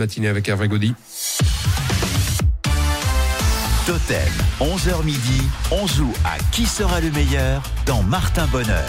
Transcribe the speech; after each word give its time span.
matinée 0.00 0.28
avec 0.28 0.48
Hervé 0.48 0.66
Gaudy. 0.66 0.94
Totem, 3.86 4.18
11h 4.58 5.04
midi, 5.04 5.42
on 5.70 5.86
joue 5.86 6.12
à 6.24 6.38
Qui 6.52 6.64
sera 6.64 7.00
le 7.00 7.10
meilleur 7.10 7.62
dans 7.84 8.02
Martin 8.02 8.46
Bonheur. 8.46 8.88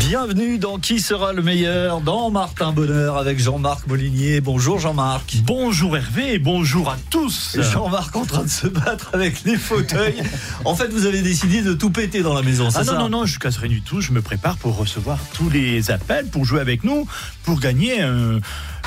Bienvenue 0.00 0.58
dans 0.58 0.78
Qui 0.78 0.98
sera 0.98 1.32
le 1.32 1.42
meilleur 1.42 2.00
dans 2.00 2.30
Martin 2.30 2.72
Bonheur 2.72 3.18
avec 3.18 3.38
Jean-Marc 3.38 3.86
Molinier. 3.86 4.40
Bonjour 4.40 4.80
Jean-Marc. 4.80 5.36
Bonjour 5.44 5.96
Hervé 5.96 6.34
et 6.34 6.38
bonjour 6.40 6.90
à 6.90 6.96
tous. 7.10 7.56
Jean-Marc 7.60 8.16
en 8.16 8.24
train 8.24 8.42
de 8.42 8.48
se 8.48 8.66
battre 8.66 9.10
avec 9.12 9.44
les 9.44 9.56
fauteuils. 9.56 10.22
en 10.64 10.74
fait, 10.74 10.88
vous 10.88 11.06
avez 11.06 11.22
décidé 11.22 11.62
de 11.62 11.74
tout 11.74 11.90
péter 11.90 12.22
dans 12.22 12.34
la 12.34 12.42
maison, 12.42 12.68
c'est 12.70 12.78
Ah 12.78 12.84
ça 12.84 12.94
non, 12.94 13.02
non, 13.02 13.20
non, 13.20 13.26
je 13.26 13.38
casse 13.38 13.58
rien 13.58 13.70
du 13.70 13.82
tout. 13.82 14.00
Je 14.00 14.10
me 14.10 14.22
prépare 14.22 14.56
pour 14.56 14.76
recevoir 14.76 15.20
tous 15.34 15.50
les 15.50 15.92
appels, 15.92 16.26
pour 16.26 16.44
jouer 16.44 16.60
avec 16.60 16.82
nous, 16.82 17.06
pour 17.44 17.60
gagner 17.60 18.00
un, 18.00 18.40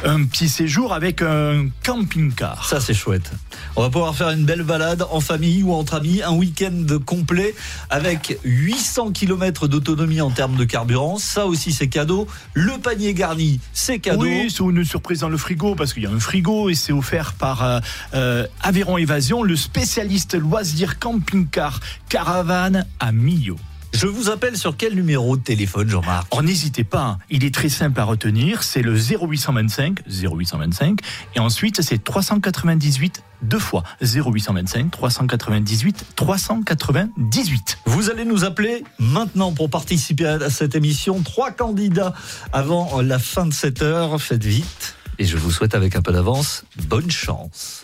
un 0.04 0.24
petit 0.26 0.50
séjour 0.50 0.94
avec 0.94 1.22
un 1.22 1.68
camping-car. 1.84 2.66
Ça, 2.66 2.80
c'est 2.80 2.94
chouette. 2.94 3.32
On 3.76 3.82
va 3.82 3.90
pouvoir 3.90 4.16
faire 4.16 4.30
une 4.30 4.46
belle 4.46 4.64
balade 4.64 5.06
en 5.10 5.20
famille 5.20 5.64
ou 5.64 5.74
entre 5.74 5.96
amis, 5.96 6.22
un 6.22 6.34
week-end 6.34 6.86
complet 7.06 7.56
avec 7.90 8.38
800 8.44 9.12
km 9.12 9.68
d'autonomie 9.68 10.22
en 10.22 10.30
termes 10.30 10.56
de 10.56 10.64
carburant. 10.64 11.18
Ça 11.18 11.46
aussi, 11.46 11.72
c'est 11.72 11.88
cadeau. 11.88 12.28
Le 12.54 12.78
panier 12.80 13.14
garni, 13.14 13.60
c'est 13.74 14.00
cadeau. 14.00 14.24
Oui, 14.24 14.50
c'est 14.50 14.64
une 14.64 14.84
surprise 14.84 15.20
dans 15.20 15.30
le 15.30 15.38
frigo 15.38 15.76
parce 15.76 15.94
qu'il 15.94 16.04
y 16.04 16.08
a 16.08 16.12
un 16.12 16.20
frigo 16.20 16.70
et 16.70 16.76
c'est 16.76 16.94
offert 16.94 17.34
par 17.34 17.64
euh, 17.64 17.80
euh, 18.14 18.48
Aveyron 18.62 18.98
Évasion, 18.98 19.44
le 19.44 19.56
spécialiste 19.56 20.36
loisir 20.36 21.00
camping-car 21.00 21.80
caravane 22.10 22.86
à 23.00 23.12
Millau. 23.12 23.58
Je 23.94 24.08
vous 24.08 24.30
appelle 24.30 24.58
sur 24.58 24.76
quel 24.76 24.96
numéro 24.96 25.38
de 25.38 25.44
téléphone, 25.44 25.88
Jean-Marc? 25.88 26.28
Oh, 26.32 26.42
n'hésitez 26.42 26.84
pas, 26.84 27.04
hein. 27.04 27.18
il 27.30 27.46
est 27.46 27.54
très 27.54 27.70
simple 27.70 28.00
à 28.00 28.04
retenir, 28.04 28.64
c'est 28.64 28.82
le 28.82 28.96
0825, 28.96 30.00
0825, 30.08 31.00
et 31.36 31.40
ensuite 31.40 31.82
c'est 31.82 32.04
398 32.04 33.24
deux 33.44 33.60
fois, 33.60 33.84
0825, 34.02 34.90
398, 34.90 36.06
398. 36.16 37.78
Vous 37.86 38.10
allez 38.10 38.26
nous 38.26 38.46
appeler 38.46 38.84
maintenant 39.00 39.52
pour 39.52 39.70
participer 39.70 40.26
à 40.26 40.50
cette 40.50 40.76
émission. 40.76 41.22
Trois 41.22 41.52
candidats 41.52 42.14
avant 42.52 43.02
la 43.02 43.20
fin 43.20 43.46
de 43.46 43.54
cette 43.54 43.82
heure. 43.82 44.22
Faites 44.22 44.44
vite. 44.44 44.96
Et 45.20 45.26
je 45.26 45.38
vous 45.38 45.52
souhaite 45.52 45.76
avec 45.76 45.96
un 45.96 46.02
peu 46.02 46.12
d'avance, 46.12 46.64
bonne 46.88 47.12
chance. 47.12 47.84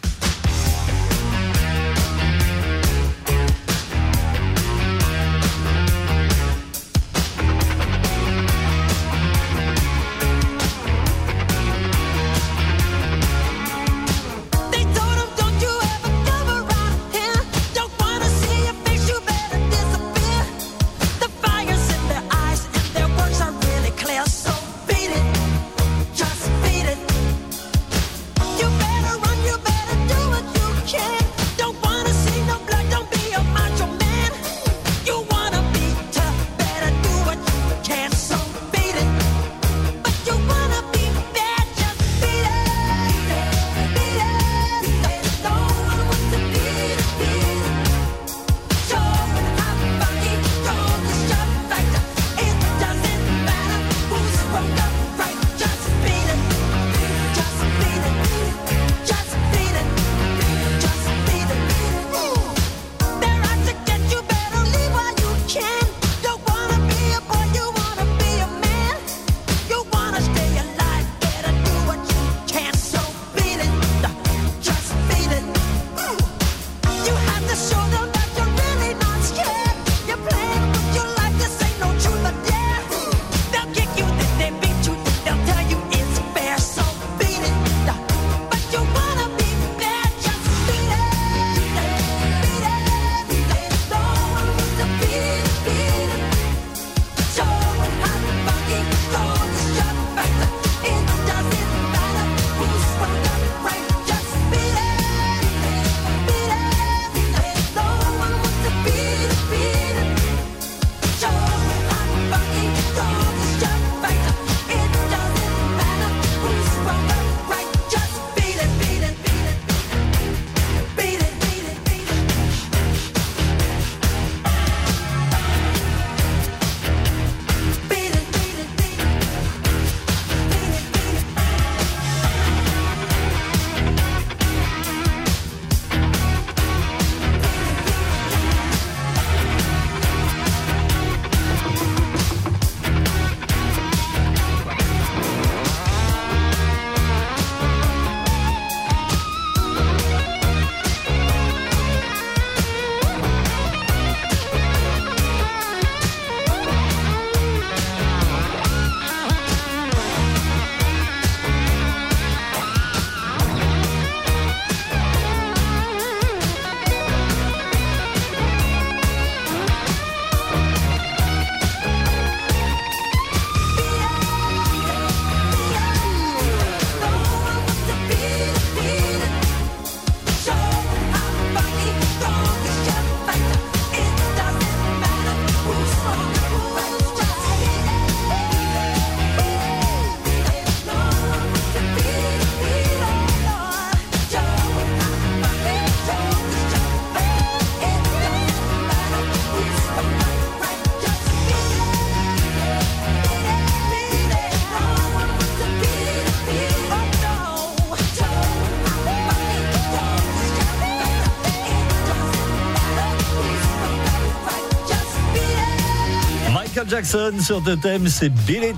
Jackson 217.00 217.31
sur 217.42 217.63
Totem, 217.63 218.10
c'est 218.10 218.28
Bill 218.28 218.62
It. 218.62 218.75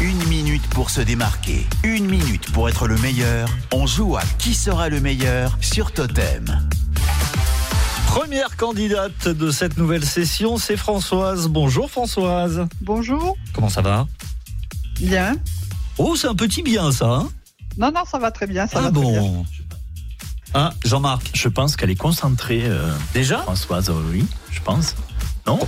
Une 0.00 0.24
minute 0.28 0.64
pour 0.68 0.90
se 0.90 1.00
démarquer. 1.00 1.66
Une 1.82 2.06
minute 2.06 2.48
pour 2.52 2.68
être 2.68 2.86
le 2.86 2.96
meilleur. 2.98 3.48
On 3.72 3.84
joue 3.84 4.16
à 4.16 4.22
qui 4.38 4.54
sera 4.54 4.88
le 4.88 5.00
meilleur 5.00 5.58
sur 5.60 5.90
Totem. 5.90 6.44
Première 8.06 8.56
candidate 8.56 9.26
de 9.26 9.50
cette 9.50 9.76
nouvelle 9.76 10.06
session, 10.06 10.56
c'est 10.56 10.76
Françoise. 10.76 11.48
Bonjour 11.48 11.90
Françoise. 11.90 12.68
Bonjour, 12.80 13.36
Comment 13.54 13.70
ça 13.70 13.82
va? 13.82 14.06
Bien. 15.00 15.34
Oh, 15.98 16.14
c'est 16.14 16.28
un 16.28 16.36
petit 16.36 16.62
bien 16.62 16.92
ça. 16.92 17.06
Hein? 17.06 17.28
Non, 17.76 17.90
non, 17.90 18.04
ça 18.08 18.20
va 18.20 18.30
très 18.30 18.46
bien. 18.46 18.68
Ça 18.68 18.78
ah 18.78 18.82
va 18.82 18.90
très 18.92 19.00
bien. 19.00 19.20
bon. 19.20 19.44
Ah, 20.54 20.70
Jean-Marc. 20.84 21.32
Je 21.34 21.48
pense 21.48 21.74
qu'elle 21.74 21.90
est 21.90 21.96
concentrée, 21.96 22.62
euh, 22.66 22.92
Déjà? 23.14 23.38
Françoise, 23.38 23.90
oui, 24.12 24.24
je 24.52 24.60
pense. 24.60 24.94
Non? 25.44 25.58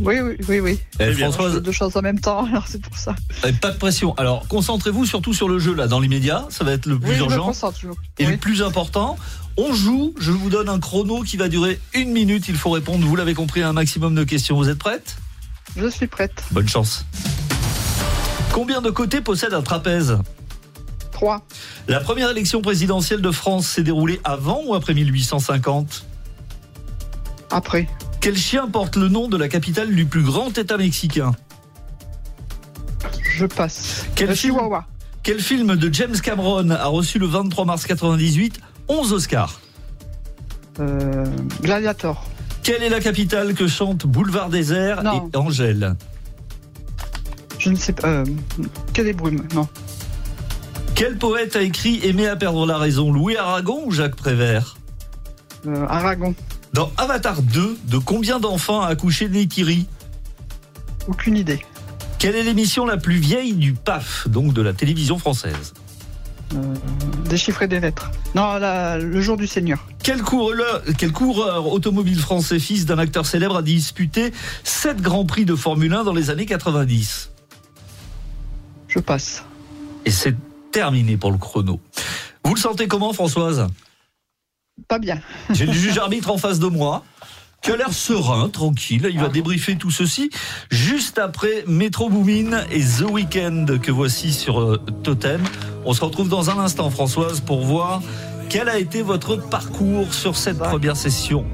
Oui, 0.00 0.20
oui, 0.20 0.36
oui, 0.48 0.60
oui. 0.60 0.78
Eh, 1.00 1.06
Je 1.06 1.12
fais 1.12 1.22
Françoise, 1.22 1.62
deux 1.62 1.72
choses 1.72 1.96
en 1.96 2.02
même 2.02 2.20
temps, 2.20 2.44
alors 2.50 2.64
c'est 2.68 2.80
pour 2.82 2.96
ça. 2.98 3.14
eh, 3.46 3.52
pas 3.52 3.70
de 3.70 3.78
pression. 3.78 4.14
Alors, 4.16 4.46
concentrez-vous 4.48 5.06
surtout 5.06 5.32
sur 5.32 5.48
le 5.48 5.58
jeu 5.58 5.74
là, 5.74 5.86
dans 5.86 6.00
l'immédiat. 6.00 6.46
Ça 6.50 6.64
va 6.64 6.72
être 6.72 6.86
le 6.86 6.98
plus 6.98 7.10
oui, 7.10 7.16
je 7.16 7.24
me 7.24 7.30
urgent. 7.36 7.52
Et 8.18 8.26
Oui. 8.26 8.32
le 8.32 8.36
plus 8.38 8.62
important, 8.62 9.16
on 9.56 9.72
joue. 9.72 10.14
Je 10.18 10.30
vous 10.32 10.50
donne 10.50 10.68
un 10.68 10.78
chrono 10.78 11.22
qui 11.22 11.36
va 11.38 11.48
durer 11.48 11.80
une 11.94 12.12
minute. 12.12 12.44
Il 12.48 12.56
faut 12.56 12.70
répondre, 12.70 13.06
vous 13.06 13.16
l'avez 13.16 13.34
compris, 13.34 13.62
à 13.62 13.68
un 13.68 13.72
maximum 13.72 14.14
de 14.14 14.24
questions. 14.24 14.56
Vous 14.56 14.68
êtes 14.68 14.78
prête? 14.78 15.16
Je 15.76 15.88
suis 15.88 16.06
prête. 16.06 16.44
Bonne 16.50 16.68
chance. 16.68 17.04
Combien 18.52 18.80
de 18.82 18.90
côtés 18.90 19.20
possède 19.20 19.52
un 19.54 19.62
trapèze? 19.62 20.18
3. 21.12 21.46
La 21.88 22.00
première 22.00 22.30
élection 22.30 22.60
présidentielle 22.60 23.22
de 23.22 23.30
France 23.30 23.66
s'est 23.66 23.82
déroulée 23.82 24.20
avant 24.24 24.60
ou 24.66 24.74
après 24.74 24.92
1850 24.92 26.04
Après. 27.50 27.88
Quel 28.26 28.36
chien 28.36 28.66
porte 28.66 28.96
le 28.96 29.06
nom 29.08 29.28
de 29.28 29.36
la 29.36 29.46
capitale 29.46 29.94
du 29.94 30.04
plus 30.04 30.24
grand 30.24 30.58
État 30.58 30.76
mexicain 30.76 31.30
Je 33.22 33.46
passe. 33.46 34.04
Quel 34.16 34.30
Le 34.30 34.34
film 34.34 34.54
Chihuahua. 34.56 34.84
Quel 35.22 35.38
film 35.38 35.76
de 35.76 35.94
James 35.94 36.16
Cameron 36.20 36.70
a 36.70 36.86
reçu 36.86 37.20
le 37.20 37.26
23 37.26 37.64
mars 37.66 37.86
98 37.86 38.58
11 38.88 39.12
Oscars 39.12 39.60
Euh, 40.80 41.24
Gladiator. 41.62 42.24
Quelle 42.64 42.82
est 42.82 42.88
la 42.88 42.98
capitale 42.98 43.54
que 43.54 43.68
chantent 43.68 44.06
Boulevard 44.08 44.48
Désert 44.48 45.04
Non. 45.04 45.30
et 45.32 45.36
Angèle 45.36 45.94
Je 47.60 47.70
ne 47.70 47.76
sais 47.76 47.92
pas. 47.92 48.08
Euh, 48.08 48.24
que 48.92 49.02
des 49.02 49.12
brumes. 49.12 49.46
Non. 49.54 49.68
Quel 50.96 51.16
poète 51.16 51.54
a 51.54 51.62
écrit 51.62 52.00
Aimer 52.02 52.26
à 52.26 52.34
perdre 52.34 52.66
la 52.66 52.76
raison 52.76 53.12
Louis 53.12 53.36
Aragon 53.36 53.84
ou 53.86 53.92
Jacques 53.92 54.16
Prévert? 54.16 54.76
Euh, 55.68 55.86
Aragon. 55.88 56.34
Dans 56.72 56.90
Avatar 56.96 57.42
2, 57.42 57.78
de 57.84 57.98
combien 57.98 58.38
d'enfants 58.40 58.82
a 58.82 58.88
accouché 58.88 59.28
Neytiri 59.28 59.86
Aucune 61.08 61.36
idée. 61.36 61.64
Quelle 62.18 62.34
est 62.34 62.42
l'émission 62.42 62.84
la 62.86 62.96
plus 62.96 63.16
vieille 63.18 63.54
du 63.54 63.72
PAF, 63.74 64.28
donc 64.28 64.52
de 64.52 64.62
la 64.62 64.72
télévision 64.72 65.18
française 65.18 65.74
Euh, 66.54 66.58
déchiffrer 67.28 67.66
des 67.66 67.80
lettres. 67.80 68.10
Non, 68.36 68.54
la- 68.58 68.98
le 68.98 69.20
jour 69.20 69.36
du 69.36 69.46
Seigneur. 69.48 69.84
quel 70.02 70.22
coureur, 70.22 70.82
quel 70.96 71.10
coureur 71.12 71.66
automobile 71.72 72.18
français, 72.20 72.58
fils 72.60 72.86
d'un 72.86 72.98
acteur 72.98 73.26
célèbre, 73.26 73.56
a 73.56 73.62
disputé 73.62 74.32
7 74.62 75.00
grands 75.02 75.24
prix 75.26 75.44
de 75.44 75.56
Formule 75.56 75.92
1 75.92 76.04
dans 76.04 76.12
les 76.14 76.30
années 76.30 76.46
90 76.46 77.30
Je 78.88 78.98
passe. 79.00 79.44
Et 80.04 80.10
c'est 80.12 80.36
terminé 80.70 81.16
pour 81.16 81.32
le 81.32 81.38
chrono. 81.38 81.80
Vous 82.44 82.54
le 82.54 82.60
sentez 82.60 82.86
comment, 82.86 83.12
Françoise? 83.12 83.66
Pas 84.88 84.98
bien. 84.98 85.20
J'ai 85.50 85.66
le 85.66 85.72
juge 85.72 85.98
arbitre 85.98 86.30
en 86.30 86.38
face 86.38 86.58
de 86.58 86.66
moi, 86.66 87.04
qui 87.62 87.70
a 87.70 87.76
l'air 87.76 87.92
serein, 87.92 88.48
tranquille. 88.48 89.08
Il 89.10 89.18
va 89.18 89.28
débriefer 89.28 89.76
tout 89.76 89.90
ceci 89.90 90.30
juste 90.70 91.18
après 91.18 91.64
Metro 91.66 92.08
Boomin 92.08 92.64
et 92.70 92.80
The 92.80 93.10
Weeknd 93.10 93.78
que 93.82 93.90
voici 93.90 94.32
sur 94.32 94.60
euh, 94.60 94.80
Totem. 95.02 95.42
On 95.84 95.92
se 95.92 96.04
retrouve 96.04 96.28
dans 96.28 96.50
un 96.50 96.58
instant, 96.58 96.90
Françoise, 96.90 97.40
pour 97.40 97.64
voir 97.64 98.02
quel 98.48 98.68
a 98.68 98.78
été 98.78 99.02
votre 99.02 99.36
parcours 99.36 100.14
sur 100.14 100.36
cette 100.36 100.58
première 100.58 100.96
session. 100.96 101.44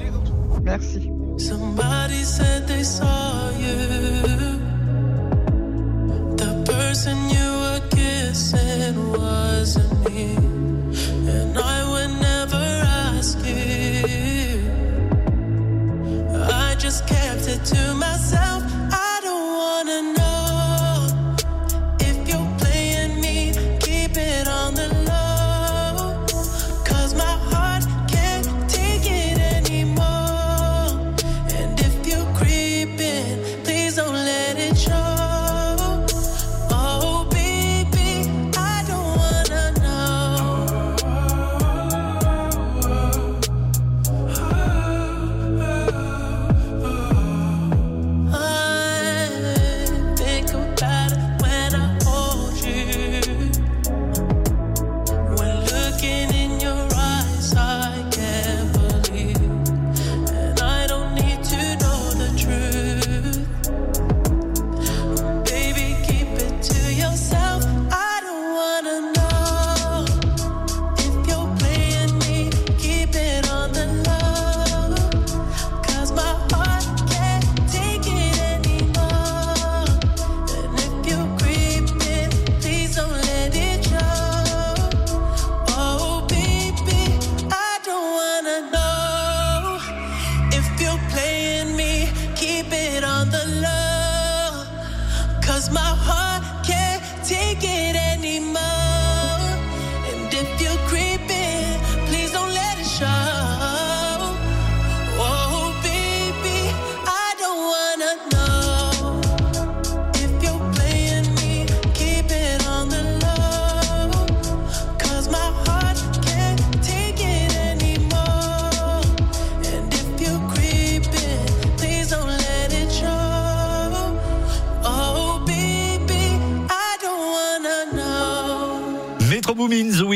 Merci. 0.62 1.08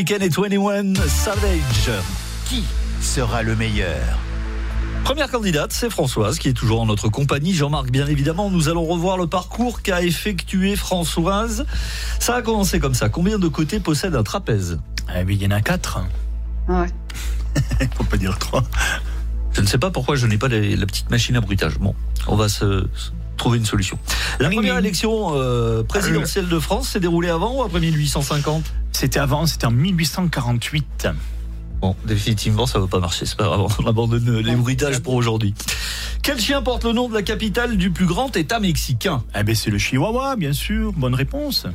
Weeknd 0.08 0.22
et 0.24 0.28
21 0.28 0.94
Savage. 1.08 1.90
Qui 2.48 2.62
sera 3.00 3.42
le 3.42 3.56
meilleur? 3.56 4.18
Première 5.02 5.28
candidate, 5.28 5.72
c'est 5.72 5.90
Françoise 5.90 6.38
qui 6.38 6.48
est 6.48 6.52
toujours 6.52 6.80
en 6.82 6.86
notre 6.86 7.08
compagnie. 7.08 7.52
Jean-Marc, 7.52 7.90
bien 7.90 8.06
évidemment, 8.06 8.48
nous 8.48 8.68
allons 8.68 8.84
revoir 8.84 9.16
le 9.16 9.26
parcours 9.26 9.82
qu'a 9.82 10.02
effectué 10.02 10.76
Françoise. 10.76 11.66
Ça 12.20 12.36
a 12.36 12.42
commencé 12.42 12.78
comme 12.78 12.94
ça. 12.94 13.08
Combien 13.08 13.40
de 13.40 13.48
côtés 13.48 13.80
possède 13.80 14.14
un 14.14 14.22
trapèze? 14.22 14.78
Eh 15.16 15.24
bien, 15.24 15.36
il 15.36 15.42
y 15.42 15.46
en 15.46 15.50
a 15.56 15.60
quatre. 15.60 15.98
Ouais. 16.68 16.86
Faut 17.96 18.04
pas 18.04 18.16
dire 18.16 18.38
trois. 18.38 18.62
Je 19.54 19.60
ne 19.60 19.66
sais 19.66 19.78
pas 19.78 19.90
pourquoi 19.90 20.14
je 20.14 20.26
n'ai 20.28 20.38
pas 20.38 20.46
les- 20.48 20.76
la 20.76 20.86
petite 20.86 21.10
machine 21.10 21.34
à 21.34 21.40
bruitage. 21.40 21.78
Bon, 21.80 21.96
on 22.28 22.36
va 22.36 22.48
se, 22.48 22.86
se 22.94 23.10
trouver 23.38 23.58
une 23.58 23.66
solution. 23.66 23.98
La 24.38 24.48
Oui, 24.50 24.54
première 24.54 24.74
oui. 24.74 24.80
élection 24.80 25.30
euh, 25.34 25.82
présidentielle 25.82 26.48
de 26.48 26.58
France 26.60 26.90
s'est 26.90 27.00
déroulée 27.00 27.28
avant 27.30 27.56
ou 27.56 27.62
après 27.64 27.80
1850 27.80 28.62
C'était 28.96 29.18
avant, 29.18 29.44
c'était 29.44 29.66
en 29.66 29.72
1848. 29.72 31.08
Bon, 31.82 31.94
définitivement, 32.06 32.64
ça 32.64 32.78
va 32.78 32.86
pas 32.86 32.98
marcher. 32.98 33.26
C'est 33.26 33.36
pas 33.36 33.44
grave, 33.44 33.66
on 33.78 33.86
abandonne 33.86 34.38
les 34.38 34.56
bruitages 34.56 35.00
pour 35.00 35.12
aujourd'hui. 35.12 35.52
Quel 36.22 36.40
chien 36.40 36.62
porte 36.62 36.84
le 36.84 36.92
nom 36.92 37.06
de 37.06 37.12
la 37.12 37.20
capitale 37.20 37.76
du 37.76 37.90
plus 37.90 38.06
grand 38.06 38.34
État 38.34 38.58
mexicain? 38.58 39.22
Eh 39.38 39.42
ben 39.42 39.54
c'est 39.54 39.68
le 39.68 39.76
Chihuahua, 39.76 40.36
bien 40.36 40.54
sûr. 40.54 40.94
Bonne 40.94 41.14
réponse. 41.14 41.66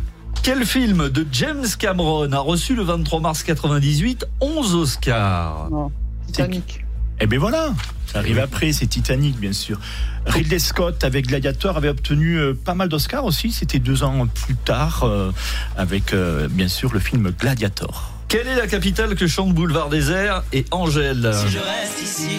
Quel 0.42 0.66
film 0.66 1.10
de 1.10 1.24
James 1.32 1.68
Cameron 1.78 2.32
a 2.32 2.40
reçu 2.40 2.74
le 2.74 2.82
23 2.82 3.20
mars 3.20 3.44
98 3.44 4.26
11 4.40 4.74
Oscars? 4.74 5.70
Non. 5.70 5.92
Titanic. 6.26 6.86
Eh 7.24 7.28
ben 7.28 7.38
voilà, 7.40 7.70
ça 8.08 8.20
arrive 8.20 8.40
après, 8.40 8.72
c'est 8.74 8.88
Titanic, 8.88 9.40
bien 9.40 9.54
sûr. 9.54 9.80
Ridley 10.26 10.58
Scott 10.60 11.04
avec 11.04 11.28
Gladiator 11.28 11.78
avait 11.78 11.90
obtenu 11.90 12.36
euh, 12.38 12.54
pas 12.56 12.74
mal 12.74 12.90
d'Oscars 12.90 13.26
aussi. 13.26 13.52
C'était 13.52 13.80
deux 13.80 14.04
ans 14.04 14.26
plus 14.28 14.56
tard 14.56 15.04
euh, 15.04 15.32
avec 15.78 16.14
euh, 16.14 16.48
bien 16.50 16.68
sûr 16.68 16.92
le 16.94 17.00
film 17.00 17.32
Gladiator. 17.40 18.12
Quelle 18.28 18.48
est 18.48 18.56
la 18.56 18.68
capitale 18.68 19.16
que 19.16 19.28
chante 19.28 19.54
Boulevard 19.54 19.90
Désert 19.90 20.44
et 20.54 20.66
Angèle 20.72 21.32
Si 21.34 21.50
je 21.52 21.60
reste 21.60 22.02
ici, 22.02 22.30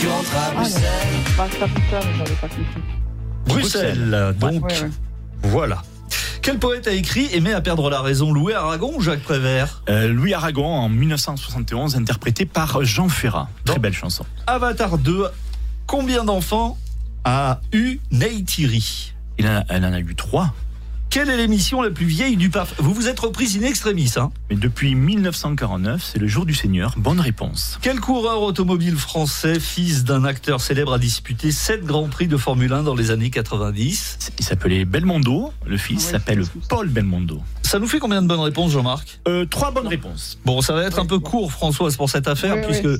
tu 0.00 0.06
rentres 0.06 0.36
à 0.36 0.50
Ah, 0.50 0.54
Bruxelles. 0.54 0.82
Pas 1.36 1.48
capitale, 1.48 2.04
j'avais 2.18 2.30
pas 2.40 2.48
compris. 2.48 2.82
Bruxelles. 3.46 4.34
Donc 4.38 4.64
Ouais, 4.64 4.80
ouais. 4.80 4.90
voilà. 5.42 5.82
Quel 6.42 6.58
poète 6.58 6.88
a 6.88 6.92
écrit 6.92 7.28
Aimer 7.32 7.52
à 7.52 7.60
perdre 7.60 7.88
la 7.88 8.00
raison 8.00 8.32
Louis 8.32 8.52
Aragon 8.52 8.92
ou 8.96 9.00
Jacques 9.00 9.22
Prévert? 9.22 9.82
Euh, 9.88 10.08
Louis 10.08 10.34
Aragon 10.34 10.66
en 10.66 10.88
1971, 10.88 11.94
interprété 11.94 12.46
par 12.46 12.84
Jean 12.84 13.08
Ferrat. 13.08 13.48
Très 13.64 13.78
belle 13.78 13.92
chanson. 13.94 14.26
Avatar 14.48 14.98
2. 14.98 15.26
Combien 15.86 16.24
d'enfants 16.24 16.76
a 17.24 17.60
eu 17.72 18.00
Neytiri? 18.10 19.12
Il 19.38 19.46
en 19.46 19.58
a- 19.58 19.64
elle 19.68 19.84
en 19.84 19.92
a 19.92 20.00
eu 20.00 20.14
trois. 20.16 20.52
Quelle 21.12 21.28
est 21.28 21.36
l'émission 21.36 21.82
la 21.82 21.90
plus 21.90 22.06
vieille 22.06 22.36
du 22.38 22.48
PAF 22.48 22.72
Vous 22.78 22.94
vous 22.94 23.06
êtes 23.06 23.20
reprise 23.20 23.58
in 23.58 23.66
extremis, 23.66 24.14
hein? 24.16 24.30
Mais 24.48 24.56
depuis 24.56 24.94
1949, 24.94 26.02
c'est 26.02 26.18
le 26.18 26.26
jour 26.26 26.46
du 26.46 26.54
Seigneur. 26.54 26.94
Bonne 26.96 27.20
réponse. 27.20 27.78
Quel 27.82 28.00
coureur 28.00 28.40
automobile 28.40 28.96
français, 28.96 29.60
fils 29.60 30.04
d'un 30.04 30.24
acteur 30.24 30.62
célèbre, 30.62 30.94
a 30.94 30.98
disputé 30.98 31.52
7 31.52 31.84
grands 31.84 32.08
prix 32.08 32.28
de 32.28 32.38
Formule 32.38 32.72
1 32.72 32.84
dans 32.84 32.94
les 32.94 33.10
années 33.10 33.28
90 33.28 34.30
Il 34.38 34.42
s'appelait 34.46 34.86
Belmondo. 34.86 35.52
Le 35.66 35.76
fils 35.76 36.00
s'appelle. 36.00 36.44
Paul 36.70 36.88
Belmondo. 36.88 37.42
Ça 37.60 37.78
nous 37.78 37.88
fait 37.88 37.98
combien 37.98 38.22
de 38.22 38.26
bonnes 38.26 38.40
réponses, 38.40 38.72
Jean-Marc? 38.72 39.20
Euh, 39.28 39.44
trois 39.44 39.70
bonnes 39.70 39.88
réponses. 39.88 40.38
Bon, 40.46 40.62
ça 40.62 40.72
va 40.72 40.82
être 40.84 40.98
un 40.98 41.04
peu 41.04 41.18
court, 41.18 41.52
Françoise, 41.52 41.94
pour 41.94 42.08
cette 42.08 42.26
affaire, 42.26 42.54
Ouais, 42.54 42.62
puisque 42.66 42.84
ouais, 42.84 42.96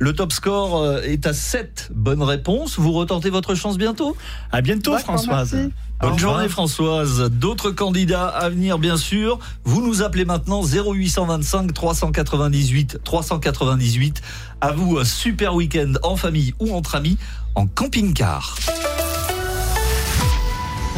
le 0.00 0.12
top 0.12 0.32
score 0.32 0.82
euh, 0.82 1.00
est 1.02 1.28
à 1.28 1.32
7 1.32 1.90
bonnes 1.94 2.24
réponses. 2.24 2.76
Vous 2.76 2.90
retentez 2.90 3.30
votre 3.30 3.54
chance 3.54 3.78
bientôt? 3.78 4.16
À 4.50 4.62
bientôt, 4.62 4.98
Françoise. 4.98 5.52
merci. 5.54 5.72
Bonne 6.02 6.18
journée 6.18 6.48
Françoise. 6.48 7.30
D'autres 7.30 7.70
candidats 7.70 8.26
à 8.26 8.48
venir 8.48 8.80
bien 8.80 8.96
sûr. 8.96 9.38
Vous 9.62 9.80
nous 9.80 10.02
appelez 10.02 10.24
maintenant 10.24 10.62
0825 10.64 11.72
398 11.72 12.98
398. 13.04 14.20
À 14.60 14.72
vous 14.72 14.98
un 14.98 15.04
super 15.04 15.54
week-end 15.54 15.92
en 16.02 16.16
famille 16.16 16.54
ou 16.58 16.74
entre 16.74 16.96
amis 16.96 17.18
en 17.54 17.68
camping-car. 17.68 18.56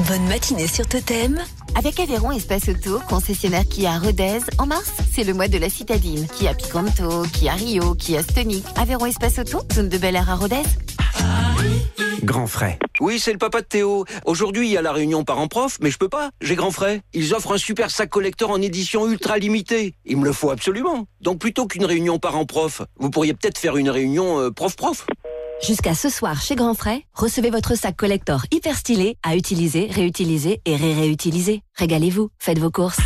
Bonne 0.09 0.27
matinée 0.27 0.67
sur 0.67 0.87
Totem. 0.87 1.39
Avec 1.77 1.99
Aveyron 1.99 2.31
Espace 2.31 2.69
Auto, 2.69 3.01
concessionnaire 3.09 3.65
qui 3.69 3.87
à 3.87 3.99
Rodez, 3.99 4.39
en 4.59 4.67
mars, 4.67 4.93
c'est 5.13 5.25
le 5.25 5.35
mois 5.35 5.49
de 5.49 5.59
la 5.59 5.69
citadine. 5.69 6.27
Qui 6.29 6.47
a 6.47 6.55
Picanto, 6.55 7.23
qui 7.33 7.49
a 7.49 7.55
Rio, 7.55 7.95
qui 7.95 8.17
a 8.17 8.23
Stonic. 8.23 8.65
Aveyron 8.77 9.07
Espace 9.07 9.39
Auto, 9.41 9.59
zone 9.73 9.89
de 9.89 9.99
Bel 9.99 10.15
Air 10.15 10.31
à 10.31 10.37
Rodez. 10.37 10.63
Grand 12.23 12.47
frais. 12.47 12.79
Oui, 13.01 13.19
c'est 13.19 13.33
le 13.33 13.39
papa 13.39 13.61
de 13.61 13.67
Théo. 13.67 14.07
Aujourd'hui, 14.25 14.69
il 14.69 14.73
y 14.73 14.77
a 14.79 14.83
la 14.83 14.93
réunion 14.93 15.25
parents-prof, 15.25 15.79
mais 15.83 15.91
je 15.91 15.99
peux 15.99 16.09
pas. 16.09 16.31
J'ai 16.41 16.55
grand 16.55 16.71
frais. 16.71 17.03
Ils 17.13 17.35
offrent 17.35 17.53
un 17.53 17.59
super 17.59 17.91
sac 17.91 18.09
collector 18.09 18.51
en 18.51 18.63
édition 18.63 19.11
ultra 19.11 19.37
limitée. 19.37 19.95
Il 20.07 20.17
me 20.17 20.25
le 20.25 20.33
faut 20.33 20.51
absolument. 20.51 21.07
Donc 21.21 21.39
plutôt 21.39 21.67
qu'une 21.67 21.85
réunion 21.85 22.19
parents-prof, 22.19 22.83
vous 22.99 23.11
pourriez 23.11 23.35
peut-être 23.35 23.59
faire 23.59 23.77
une 23.77 23.91
réunion 23.91 24.41
euh, 24.41 24.51
prof-prof. 24.51 25.07
Jusqu'à 25.67 25.95
ce 25.95 26.11
soir 26.11 26.43
chez 26.43 26.57
Grand 26.57 26.75
Frais, 26.75 27.05
recevez 27.15 27.49
votre 27.49 27.75
sac 27.75 27.97
collector 27.97 28.45
hyper 28.51 28.77
stylé 28.77 29.17
à 29.23 29.35
utiliser, 29.35 29.87
réutiliser 29.91 30.61
et 30.67 30.77
ré-réutiliser. 30.77 31.63
Régalez-vous, 31.77 32.29
faites 32.39 32.59
vos 32.59 32.71
courses. 32.71 33.01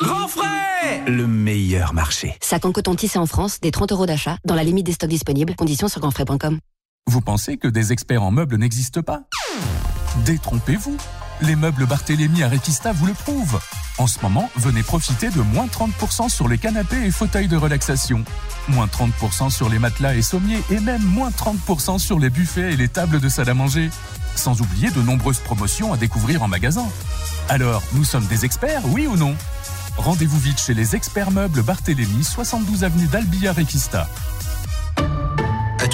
Grand 0.00 0.26
frais 0.26 1.04
Le 1.06 1.26
meilleur 1.26 1.92
marché. 1.92 2.34
Sac 2.40 2.64
en 2.64 2.72
coton 2.72 2.94
tissé 2.94 3.18
en 3.18 3.26
France, 3.26 3.60
des 3.60 3.70
30 3.70 3.92
euros 3.92 4.06
d'achat, 4.06 4.38
dans 4.46 4.54
la 4.54 4.64
limite 4.64 4.86
des 4.86 4.92
stocks 4.92 5.10
disponibles. 5.10 5.54
Conditions 5.54 5.88
sur 5.88 6.00
grandfrais.com. 6.00 6.60
Vous 7.06 7.20
pensez 7.20 7.58
que 7.58 7.68
des 7.68 7.92
experts 7.92 8.22
en 8.22 8.30
meubles 8.30 8.56
n'existent 8.56 9.02
pas? 9.02 9.24
Détrompez-vous. 10.24 10.96
Les 11.40 11.54
meubles 11.54 11.86
Barthélemy 11.86 12.42
à 12.42 12.48
Requista 12.48 12.92
vous 12.92 13.06
le 13.06 13.14
prouvent. 13.14 13.60
En 13.98 14.08
ce 14.08 14.18
moment, 14.22 14.50
venez 14.56 14.82
profiter 14.82 15.30
de 15.30 15.40
moins 15.40 15.66
30% 15.66 16.28
sur 16.28 16.48
les 16.48 16.58
canapés 16.58 17.04
et 17.04 17.10
fauteuils 17.12 17.46
de 17.46 17.56
relaxation. 17.56 18.24
Moins 18.68 18.86
30% 18.86 19.48
sur 19.50 19.68
les 19.68 19.78
matelas 19.78 20.14
et 20.14 20.22
sommiers 20.22 20.62
et 20.70 20.80
même 20.80 21.02
moins 21.02 21.30
30% 21.30 21.98
sur 21.98 22.18
les 22.18 22.28
buffets 22.28 22.72
et 22.72 22.76
les 22.76 22.88
tables 22.88 23.20
de 23.20 23.28
salle 23.28 23.48
à 23.50 23.54
manger. 23.54 23.90
Sans 24.34 24.60
oublier 24.60 24.90
de 24.90 25.00
nombreuses 25.00 25.38
promotions 25.38 25.92
à 25.92 25.96
découvrir 25.96 26.42
en 26.42 26.48
magasin. 26.48 26.86
Alors, 27.48 27.82
nous 27.92 28.04
sommes 28.04 28.26
des 28.26 28.44
experts, 28.44 28.82
oui 28.86 29.06
ou 29.06 29.16
non? 29.16 29.36
Rendez-vous 29.96 30.38
vite 30.38 30.60
chez 30.60 30.74
les 30.74 30.96
experts 30.96 31.30
meubles 31.30 31.62
Barthélemy, 31.62 32.24
72 32.24 32.82
avenue 32.82 33.06
d'Albia 33.06 33.52
Requista. 33.52 34.08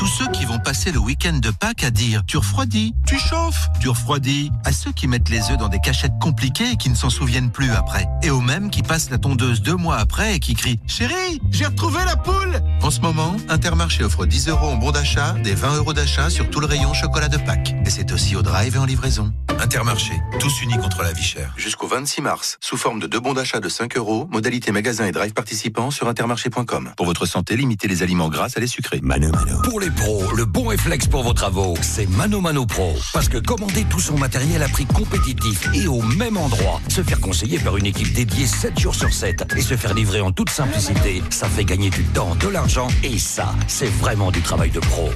Tous 0.04 0.18
ceux 0.18 0.30
qui 0.32 0.44
vont 0.44 0.58
passer 0.58 0.92
le 0.92 0.99
week-end 0.99 1.38
de 1.38 1.49
Pâques 1.49 1.82
à 1.82 1.90
dire 1.90 2.25
tu 2.26 2.37
refroidis, 2.37 2.94
tu 3.06 3.18
chauffes, 3.18 3.70
tu 3.80 3.88
refroidis. 3.88 4.50
À 4.66 4.70
ceux 4.70 4.92
qui 4.92 5.08
mettent 5.08 5.30
les 5.30 5.50
œufs 5.50 5.56
dans 5.56 5.70
des 5.70 5.78
cachettes 5.78 6.12
compliquées 6.20 6.73
et 6.73 6.76
qui 6.76 6.90
ne 6.90 6.94
s'en 6.94 7.08
souviennent 7.08 7.50
plus 7.50 7.70
après. 7.70 8.06
Et 8.23 8.28
aux 8.28 8.42
mêmes 8.42 8.68
qui 8.68 8.82
passent 8.82 9.08
la 9.08 9.16
tondeuse 9.16 9.62
deux 9.62 9.76
mois 9.76 9.96
après 9.96 10.34
et 10.34 10.40
qui 10.40 10.52
crient 10.52 10.78
Chérie, 10.87 11.40
j'ai 11.50 11.64
retrouvé 11.64 12.04
la 12.04 12.16
poule 12.16 12.61
En 12.82 12.90
ce 12.90 13.00
moment, 13.00 13.34
Intermarché 13.49 14.04
offre 14.04 14.26
10 14.26 14.49
euros 14.49 14.66
en 14.66 14.76
bon 14.76 14.90
d'achat, 14.90 15.37
des 15.42 15.54
20 15.54 15.76
euros 15.76 15.94
d'achat 15.94 16.28
sur 16.28 16.50
tout 16.50 16.61
le 16.61 16.66
rayon 16.66 16.92
chocolat 16.92 17.28
de 17.28 17.38
Pâques. 17.38 17.75
Et 17.87 17.88
c'est 17.88 18.12
aussi 18.12 18.37
au 18.37 18.42
drive 18.42 18.76
et 18.76 18.78
en 18.78 18.84
livraison. 18.84 19.32
Intermarché, 19.58 20.12
tous 20.38 20.61
unis 20.62 20.76
contre 20.76 21.02
la 21.02 21.12
vie 21.12 21.23
chère. 21.23 21.54
Jusqu'au 21.56 21.87
26 21.87 22.20
mars, 22.20 22.58
sous 22.61 22.76
forme 22.76 23.00
de 23.00 23.06
deux 23.06 23.20
bons 23.20 23.32
d'achat 23.32 23.61
de 23.61 23.68
5 23.70 23.96
euros, 23.96 24.28
modalité 24.30 24.70
magasin 24.70 25.06
et 25.06 25.12
drive 25.12 25.32
participants 25.32 25.90
sur 25.90 26.08
intermarché.com. 26.08 26.92
Pour 26.94 27.06
votre 27.06 27.25
santé, 27.25 27.56
limitez 27.56 27.88
les 27.88 28.02
aliments 28.02 28.28
gras 28.28 28.49
à 28.54 28.61
les 28.61 28.66
sucrés. 28.66 29.00
Mano 29.02 29.30
Mano. 29.30 29.62
Pour 29.62 29.80
les 29.80 29.93
pros, 29.94 30.22
le 30.36 30.44
bon 30.44 30.68
réflexe 30.68 31.06
pour 31.06 31.22
vos 31.22 31.32
travaux, 31.32 31.74
c'est 31.82 32.08
Mano 32.10 32.40
Mano 32.40 32.66
Pro. 32.66 32.94
Parce 33.12 33.28
que 33.28 33.38
commander 33.38 33.84
tout 33.84 34.00
son 34.00 34.16
matériel 34.18 34.62
à 34.62 34.68
prix 34.68 34.86
compétitif 34.86 35.68
et 35.74 35.86
au 35.86 36.02
même 36.02 36.36
endroit, 36.36 36.80
se 36.88 37.02
faire 37.02 37.20
conseiller 37.20 37.58
par 37.58 37.76
une 37.76 37.86
équipe 37.86 38.12
dédiée 38.12 38.46
7 38.46 38.78
jours 38.78 38.94
sur 38.94 39.12
7 39.12 39.54
et 39.56 39.62
se 39.62 39.76
faire 39.76 39.94
livrer 39.94 40.20
en 40.20 40.32
toute 40.32 40.50
simplicité, 40.50 41.22
ça 41.30 41.48
fait 41.48 41.64
gagner 41.64 41.90
du 41.90 42.04
temps, 42.04 42.34
de 42.36 42.48
l'argent 42.48 42.88
et 43.02 43.18
ça, 43.18 43.54
c'est 43.66 43.90
vraiment 43.90 44.30
du 44.30 44.40
travail 44.40 44.70
de 44.70 44.80
pro. 44.80 45.10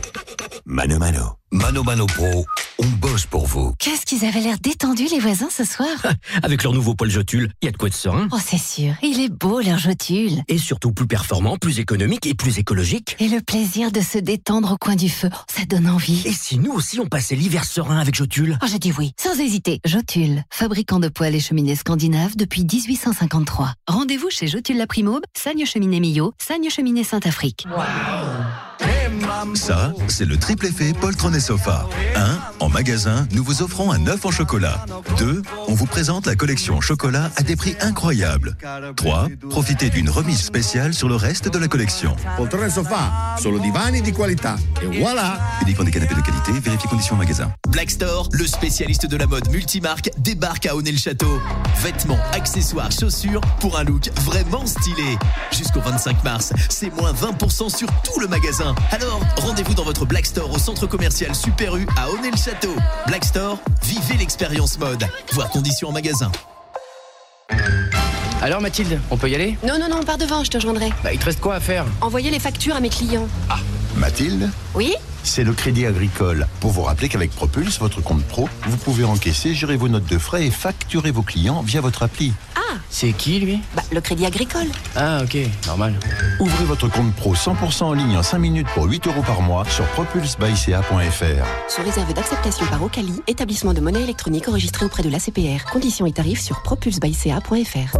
Mano 0.66 0.98
Mano. 0.98 1.37
Mano 1.50 1.82
Mano 1.82 2.04
Pro, 2.04 2.44
on 2.78 2.86
bosse 2.98 3.24
pour 3.24 3.46
vous. 3.46 3.72
Qu'est-ce 3.78 4.04
qu'ils 4.04 4.26
avaient 4.26 4.40
l'air 4.42 4.58
détendus 4.60 5.06
les 5.10 5.18
voisins 5.18 5.48
ce 5.50 5.64
soir? 5.64 5.88
Avec 6.42 6.62
leur 6.62 6.74
nouveau 6.74 6.94
Paul 6.94 7.08
Jotule, 7.08 7.50
il 7.62 7.66
y 7.66 7.68
a 7.68 7.72
de 7.72 7.76
quoi 7.78 7.88
être 7.88 7.96
serein. 7.96 8.28
Oh 8.32 8.36
c'est 8.44 8.58
sûr, 8.58 8.92
il 9.02 9.18
est 9.18 9.30
beau 9.30 9.60
leur 9.62 9.78
jotule. 9.78 10.42
Et 10.48 10.58
surtout 10.58 10.92
plus 10.92 11.06
performant, 11.06 11.56
plus 11.56 11.78
économique 11.78 12.26
et 12.26 12.34
plus 12.34 12.58
écologique. 12.58 13.16
Et 13.18 13.28
le 13.28 13.40
plaisir 13.40 13.90
de 13.90 14.02
se 14.02 14.18
détendre 14.18 14.72
au 14.72 14.76
coin 14.76 14.94
du 14.94 15.08
feu, 15.08 15.30
ça 15.50 15.64
donne 15.64 15.88
envie. 15.88 16.20
Et 16.26 16.32
si 16.32 16.58
nous 16.58 16.72
aussi 16.72 17.00
on 17.00 17.06
passait 17.06 17.34
l'hiver 17.34 17.64
serein 17.64 17.98
avec 17.98 18.14
Jotule 18.14 18.58
Oh, 18.62 18.66
je 18.70 18.76
dis 18.76 18.92
oui, 18.98 19.14
sans 19.18 19.40
hésiter. 19.40 19.80
Jotule, 19.86 20.44
fabricant 20.50 21.00
de 21.00 21.08
poêles 21.08 21.34
et 21.34 21.40
cheminées 21.40 21.76
scandinaves 21.76 22.36
depuis 22.36 22.64
1853. 22.70 23.72
Rendez-vous 23.86 24.28
chez 24.28 24.48
Jotule 24.48 24.76
la 24.76 24.86
Primaube, 24.86 25.24
Sagne 25.34 25.64
Cheminée 25.64 26.00
Millau, 26.00 26.34
Sagne 26.38 26.68
Cheminée 26.68 27.04
Saint-Afrique. 27.04 27.64
Ça, 29.54 29.92
c'est 30.08 30.24
le 30.24 30.36
triple 30.36 30.66
effet 30.66 30.92
poltron 30.92 31.32
et 31.32 31.40
sofa. 31.40 31.86
1. 32.16 32.38
En 32.60 32.68
magasin, 32.68 33.26
nous 33.32 33.44
vous 33.44 33.62
offrons 33.62 33.92
un 33.92 34.06
œuf 34.06 34.24
en 34.24 34.30
chocolat. 34.30 34.84
2. 35.18 35.42
On 35.68 35.74
vous 35.74 35.86
présente 35.86 36.26
la 36.26 36.34
collection 36.34 36.80
chocolat 36.80 37.30
à 37.36 37.42
des 37.42 37.56
prix 37.56 37.74
incroyables. 37.80 38.56
3. 38.96 39.28
Profitez 39.48 39.90
d'une 39.90 40.10
remise 40.10 40.40
spéciale 40.42 40.94
sur 40.94 41.08
le 41.08 41.16
reste 41.16 41.48
de 41.48 41.58
la 41.58 41.68
collection. 41.68 42.16
Poltrone 42.36 42.66
e 42.66 42.70
sofà, 42.70 43.36
solo 43.40 43.58
divani 43.58 44.00
di 44.00 44.12
qualità. 44.12 44.56
E 44.82 45.00
voilà! 45.00 45.38
Uniquement 45.62 45.84
des 45.84 45.90
canapés 45.90 46.14
de 46.14 46.20
qualité, 46.20 46.52
vérifiez 46.52 46.88
conditions 46.88 47.14
en 47.14 47.18
magasin. 47.18 47.52
Black 47.68 47.90
Store, 47.90 48.28
le 48.32 48.46
spécialiste 48.46 49.06
de 49.06 49.16
la 49.16 49.26
mode 49.26 49.48
multimarque, 49.50 50.10
débarque 50.18 50.66
à 50.66 50.74
Honnay-le-Château. 50.74 51.40
Vêtements, 51.82 52.18
accessoires, 52.32 52.90
chaussures 52.90 53.40
pour 53.60 53.78
un 53.78 53.84
look 53.84 54.10
vraiment 54.22 54.66
stylé. 54.66 55.16
Jusqu'au 55.52 55.80
25 55.80 56.24
mars, 56.24 56.52
c'est 56.68 56.94
moins 56.96 57.12
20% 57.12 57.74
sur 57.74 57.88
tout 58.02 58.20
le 58.20 58.28
magasin. 58.28 58.67
Alors, 58.92 59.20
rendez-vous 59.36 59.74
dans 59.74 59.84
votre 59.84 60.04
Black 60.04 60.26
Store 60.26 60.50
au 60.52 60.58
centre 60.58 60.86
commercial 60.86 61.34
Super 61.34 61.76
U 61.76 61.86
à 61.96 62.10
Honnay-le-Château. 62.10 62.74
Black 63.06 63.24
Store, 63.24 63.58
vivez 63.82 64.16
l'expérience 64.18 64.78
mode. 64.78 65.04
Voir 65.32 65.50
conditions 65.50 65.88
en 65.88 65.92
magasin. 65.92 66.30
Alors 68.40 68.60
Mathilde, 68.60 69.00
on 69.10 69.16
peut 69.16 69.28
y 69.28 69.34
aller? 69.34 69.58
Non, 69.66 69.78
non, 69.78 69.88
non, 69.88 70.04
par 70.04 70.16
devant, 70.16 70.44
je 70.44 70.50
te 70.50 70.56
rejoindrai. 70.58 70.90
Bah 71.02 71.12
il 71.12 71.18
te 71.18 71.24
reste 71.24 71.40
quoi 71.40 71.56
à 71.56 71.60
faire? 71.60 71.84
Envoyer 72.00 72.30
les 72.30 72.38
factures 72.38 72.76
à 72.76 72.80
mes 72.80 72.88
clients. 72.88 73.26
Mathilde? 73.96 74.50
Oui? 74.74 74.94
C'est 75.22 75.44
le 75.44 75.52
Crédit 75.52 75.86
Agricole. 75.86 76.46
Pour 76.60 76.70
vous 76.70 76.82
rappeler 76.82 77.08
qu'avec 77.08 77.30
Propulse, 77.30 77.78
votre 77.78 78.00
compte 78.00 78.24
pro, 78.24 78.48
vous 78.66 78.76
pouvez 78.78 79.04
encaisser, 79.04 79.54
gérer 79.54 79.76
vos 79.76 79.88
notes 79.88 80.06
de 80.06 80.18
frais 80.18 80.46
et 80.46 80.50
facturer 80.50 81.10
vos 81.10 81.22
clients 81.22 81.62
via 81.62 81.80
votre 81.80 82.02
appli. 82.02 82.32
Ah 82.56 82.76
C'est 82.90 83.12
qui 83.12 83.38
lui? 83.38 83.60
Bah, 83.74 83.82
le 83.92 84.00
Crédit 84.00 84.24
Agricole. 84.26 84.68
Ah 84.96 85.20
ok, 85.22 85.36
normal. 85.66 85.94
Ouvrez 86.40 86.64
votre 86.64 86.88
compte 86.88 87.14
pro 87.14 87.34
100% 87.34 87.84
en 87.84 87.92
ligne 87.92 88.16
en 88.16 88.22
5 88.22 88.38
minutes 88.38 88.68
pour 88.74 88.84
8 88.84 89.06
euros 89.06 89.22
par 89.22 89.42
mois 89.42 89.64
sur 89.68 89.84
propulsebyca.fr. 89.88 91.46
Sous 91.68 91.82
réserve 91.82 92.14
d'acceptation 92.14 92.66
par 92.66 92.82
Ocali, 92.82 93.20
établissement 93.26 93.74
de 93.74 93.80
monnaie 93.80 94.02
électronique 94.02 94.48
enregistré 94.48 94.86
auprès 94.86 95.02
de 95.02 95.10
l'ACPR. 95.10 95.70
Conditions 95.70 96.06
et 96.06 96.12
tarifs 96.12 96.40
sur 96.40 96.62
propulsebyca.fr. 96.62 97.96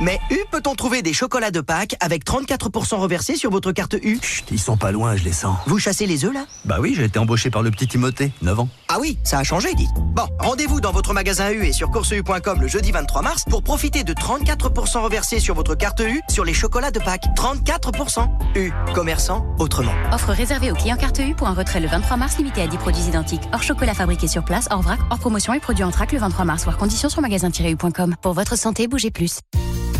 Mais 0.00 0.18
U 0.30 0.38
peut-on 0.50 0.74
trouver 0.74 1.02
des 1.02 1.12
chocolats 1.12 1.50
de 1.52 1.60
Pâques 1.60 1.94
avec 2.00 2.24
34% 2.24 2.96
reversés 2.96 3.36
sur 3.36 3.50
votre 3.50 3.70
carte 3.70 3.94
U? 4.02 4.18
Chut, 4.20 4.46
ils 4.50 4.58
sont 4.58 4.76
pas 4.76 4.90
loin, 4.90 5.14
je 5.16 5.22
les 5.22 5.32
sens. 5.32 5.56
Vous 5.66 5.78
chassez 5.78 6.06
les 6.06 6.24
œufs 6.24 6.32
là? 6.34 6.44
Bah 6.64 6.76
oui, 6.80 6.94
j'ai 6.96 7.04
été 7.04 7.18
embauché 7.18 7.50
par 7.50 7.62
le 7.62 7.70
petit 7.70 7.88
Timothée, 7.88 8.32
9 8.42 8.60
ans. 8.60 8.68
Ah 8.88 8.98
oui, 9.00 9.18
ça 9.24 9.38
a 9.38 9.44
changé, 9.44 9.74
dites. 9.74 9.90
Bon, 10.14 10.26
rendez-vous 10.38 10.80
dans 10.80 10.92
votre 10.92 11.12
magasin 11.12 11.50
U 11.50 11.64
et 11.64 11.72
sur 11.72 11.90
courseu.com 11.90 12.60
le 12.60 12.68
jeudi 12.68 12.92
23 12.92 13.22
mars 13.22 13.44
pour 13.50 13.62
profiter 13.62 14.04
de 14.04 14.12
34% 14.12 15.02
reversés 15.02 15.40
sur 15.40 15.54
votre 15.54 15.74
carte 15.74 16.00
U 16.00 16.20
sur 16.28 16.44
les 16.44 16.54
chocolats 16.54 16.90
de 16.90 17.00
Pâques. 17.00 17.26
34% 17.36 18.28
U, 18.56 18.72
commerçant 18.94 19.44
autrement. 19.58 19.94
Offre 20.12 20.30
réservée 20.30 20.70
aux 20.70 20.76
clients 20.76 20.96
carte 20.96 21.18
U 21.18 21.34
pour 21.34 21.48
un 21.48 21.54
retrait 21.54 21.80
le 21.80 21.88
23 21.88 22.16
mars 22.16 22.38
limité 22.38 22.62
à 22.62 22.66
10 22.66 22.76
produits 22.78 23.02
identiques. 23.02 23.42
Hors 23.52 23.62
chocolat 23.62 23.94
fabriqué 23.94 24.28
sur 24.28 24.44
place, 24.44 24.68
hors 24.70 24.82
vrac, 24.82 25.00
hors 25.10 25.18
promotion 25.18 25.52
et 25.54 25.60
produit 25.60 25.84
en 25.84 25.90
trac 25.90 26.12
le 26.12 26.18
23 26.18 26.44
mars. 26.44 26.64
Voir 26.64 26.76
conditions 26.76 27.08
sur 27.08 27.22
magasin-u.com. 27.22 28.14
Pour 28.22 28.32
votre 28.34 28.56
santé, 28.56 28.86
bougez 28.86 29.10
plus. 29.10 29.40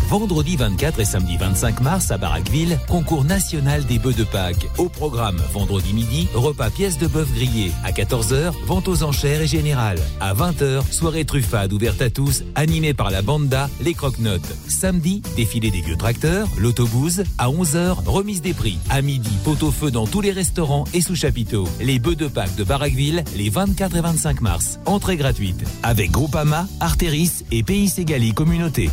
Vendredi 0.09 0.57
24 0.57 0.99
et 0.99 1.05
samedi 1.05 1.37
25 1.37 1.81
mars 1.81 2.11
à 2.11 2.17
Baraqueville, 2.17 2.77
concours 2.87 3.23
national 3.23 3.83
des 3.85 3.97
bœufs 3.97 4.13
de 4.13 4.23
Pâques. 4.23 4.67
Au 4.77 4.87
programme, 4.87 5.41
vendredi 5.51 5.93
midi, 5.93 6.27
repas 6.35 6.69
pièces 6.69 6.97
de 6.99 7.07
bœuf 7.07 7.31
grillé. 7.33 7.71
À 7.83 7.91
14h, 7.91 8.53
vente 8.65 8.87
aux 8.87 9.03
enchères 9.03 9.41
et 9.41 9.47
générale. 9.47 9.97
À 10.19 10.33
20h, 10.33 10.83
soirée 10.91 11.25
truffade 11.25 11.73
ouverte 11.73 12.01
à 12.01 12.09
tous, 12.09 12.43
animée 12.55 12.93
par 12.93 13.09
la 13.09 13.21
banda 13.21 13.69
Les 13.81 13.93
Croque-Notes. 13.93 14.55
Samedi, 14.67 15.21
défilé 15.35 15.71
des 15.71 15.81
vieux 15.81 15.97
tracteurs, 15.97 16.47
l'autobus. 16.57 17.21
À 17.39 17.49
11h, 17.49 18.05
remise 18.05 18.41
des 18.41 18.53
prix. 18.53 18.77
À 18.89 19.01
midi, 19.01 19.31
pot-au-feu 19.43 19.89
dans 19.89 20.05
tous 20.05 20.21
les 20.21 20.31
restaurants 20.31 20.85
et 20.93 21.01
sous 21.01 21.15
chapiteaux. 21.15 21.67
Les 21.81 21.97
bœufs 21.97 22.15
de 22.15 22.27
Pâques 22.27 22.55
de 22.55 22.63
Baraqueville, 22.63 23.23
les 23.35 23.49
24 23.49 23.95
et 23.95 24.01
25 24.01 24.41
mars. 24.41 24.79
Entrée 24.85 25.17
gratuite. 25.17 25.63
Avec 25.81 26.11
Groupama, 26.11 26.67
Arteris 26.79 27.43
et 27.51 27.63
Pays 27.63 27.89
Ségali 27.89 28.33
Communauté. 28.33 28.89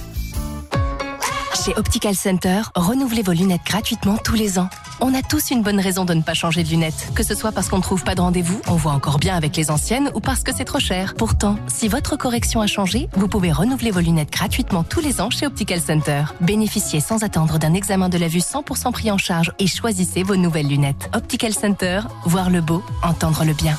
Chez 1.55 1.77
Optical 1.77 2.15
Center, 2.15 2.63
renouvelez 2.75 3.23
vos 3.23 3.33
lunettes 3.33 3.65
gratuitement 3.67 4.17
tous 4.17 4.35
les 4.35 4.59
ans. 4.59 4.69
On 5.01 5.15
a 5.15 5.23
tous 5.23 5.51
une 5.51 5.63
bonne 5.63 5.81
raison 5.81 6.05
de 6.05 6.15
ne 6.15 6.23
pas 6.23 6.35
changer 6.35 6.63
de 6.63 6.69
lunettes, 6.69 7.13
que 7.15 7.23
ce 7.23 7.35
soit 7.35 7.53
parce 7.53 7.69
qu'on 7.69 7.79
ne 7.79 7.83
trouve 7.83 8.03
pas 8.03 8.15
de 8.15 8.21
rendez-vous, 8.21 8.61
on 8.69 8.75
voit 8.75 8.93
encore 8.93 9.19
bien 9.19 9.37
avec 9.37 9.57
les 9.57 9.71
anciennes 9.71 10.11
ou 10.15 10.21
parce 10.21 10.43
que 10.43 10.55
c'est 10.55 10.65
trop 10.65 10.79
cher. 10.79 11.15
Pourtant, 11.15 11.57
si 11.67 11.89
votre 11.89 12.17
correction 12.17 12.61
a 12.61 12.67
changé, 12.67 13.09
vous 13.15 13.29
pouvez 13.29 13.53
renouveler 13.53 13.91
vos 13.91 14.01
lunettes 14.01 14.31
gratuitement 14.31 14.85
tous 14.85 15.01
les 15.01 15.21
ans 15.21 15.31
chez 15.31 15.47
Optical 15.47 15.81
Center. 15.81 16.25
Bénéficiez 16.41 17.01
sans 17.01 17.23
attendre 17.25 17.59
d'un 17.59 17.75
examen 17.75 18.09
de 18.09 18.19
la 18.19 18.29
vue 18.29 18.39
100% 18.39 18.93
pris 18.93 19.11
en 19.11 19.19
charge 19.19 19.53
et 19.59 19.67
choisissez 19.67 20.23
vos 20.23 20.37
nouvelles 20.37 20.69
lunettes. 20.69 21.11
Optical 21.15 21.53
Center, 21.53 22.01
voir 22.25 22.51
le 22.51 22.61
beau, 22.61 22.83
entendre 23.03 23.45
le 23.45 23.53
bien. 23.53 23.77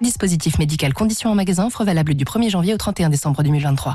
Dispositif 0.00 0.58
médical 0.58 0.92
conditions 0.94 1.30
en 1.30 1.34
magasin, 1.36 1.66
offre 1.66 1.84
valable 1.84 2.14
du 2.14 2.24
1er 2.24 2.50
janvier 2.50 2.74
au 2.74 2.76
31 2.76 3.08
décembre 3.08 3.42
2023. 3.44 3.94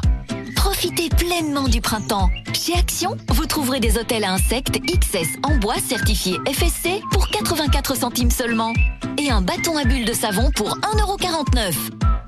Profitez 0.58 1.08
pleinement 1.10 1.70
du 1.70 1.80
printemps. 1.80 2.30
Chez 2.52 2.74
Action, 2.74 3.16
vous 3.30 3.46
trouverez 3.46 3.80
des 3.80 3.98
hôtels 3.98 4.26
à 4.26 4.34
insectes 4.34 4.80
XS 4.82 5.38
en 5.44 5.56
bois 5.56 5.76
certifiés 5.76 6.38
FSC 6.46 7.02
pour 7.12 7.30
84 7.30 7.96
centimes 7.96 8.32
seulement. 8.32 8.74
Et 9.18 9.30
un 9.30 9.42
bâton 9.42 9.78
à 9.78 9.86
bulles 9.86 10.06
de 10.06 10.14
savon 10.14 10.52
pour 10.56 10.78
1,49€. 10.80 11.74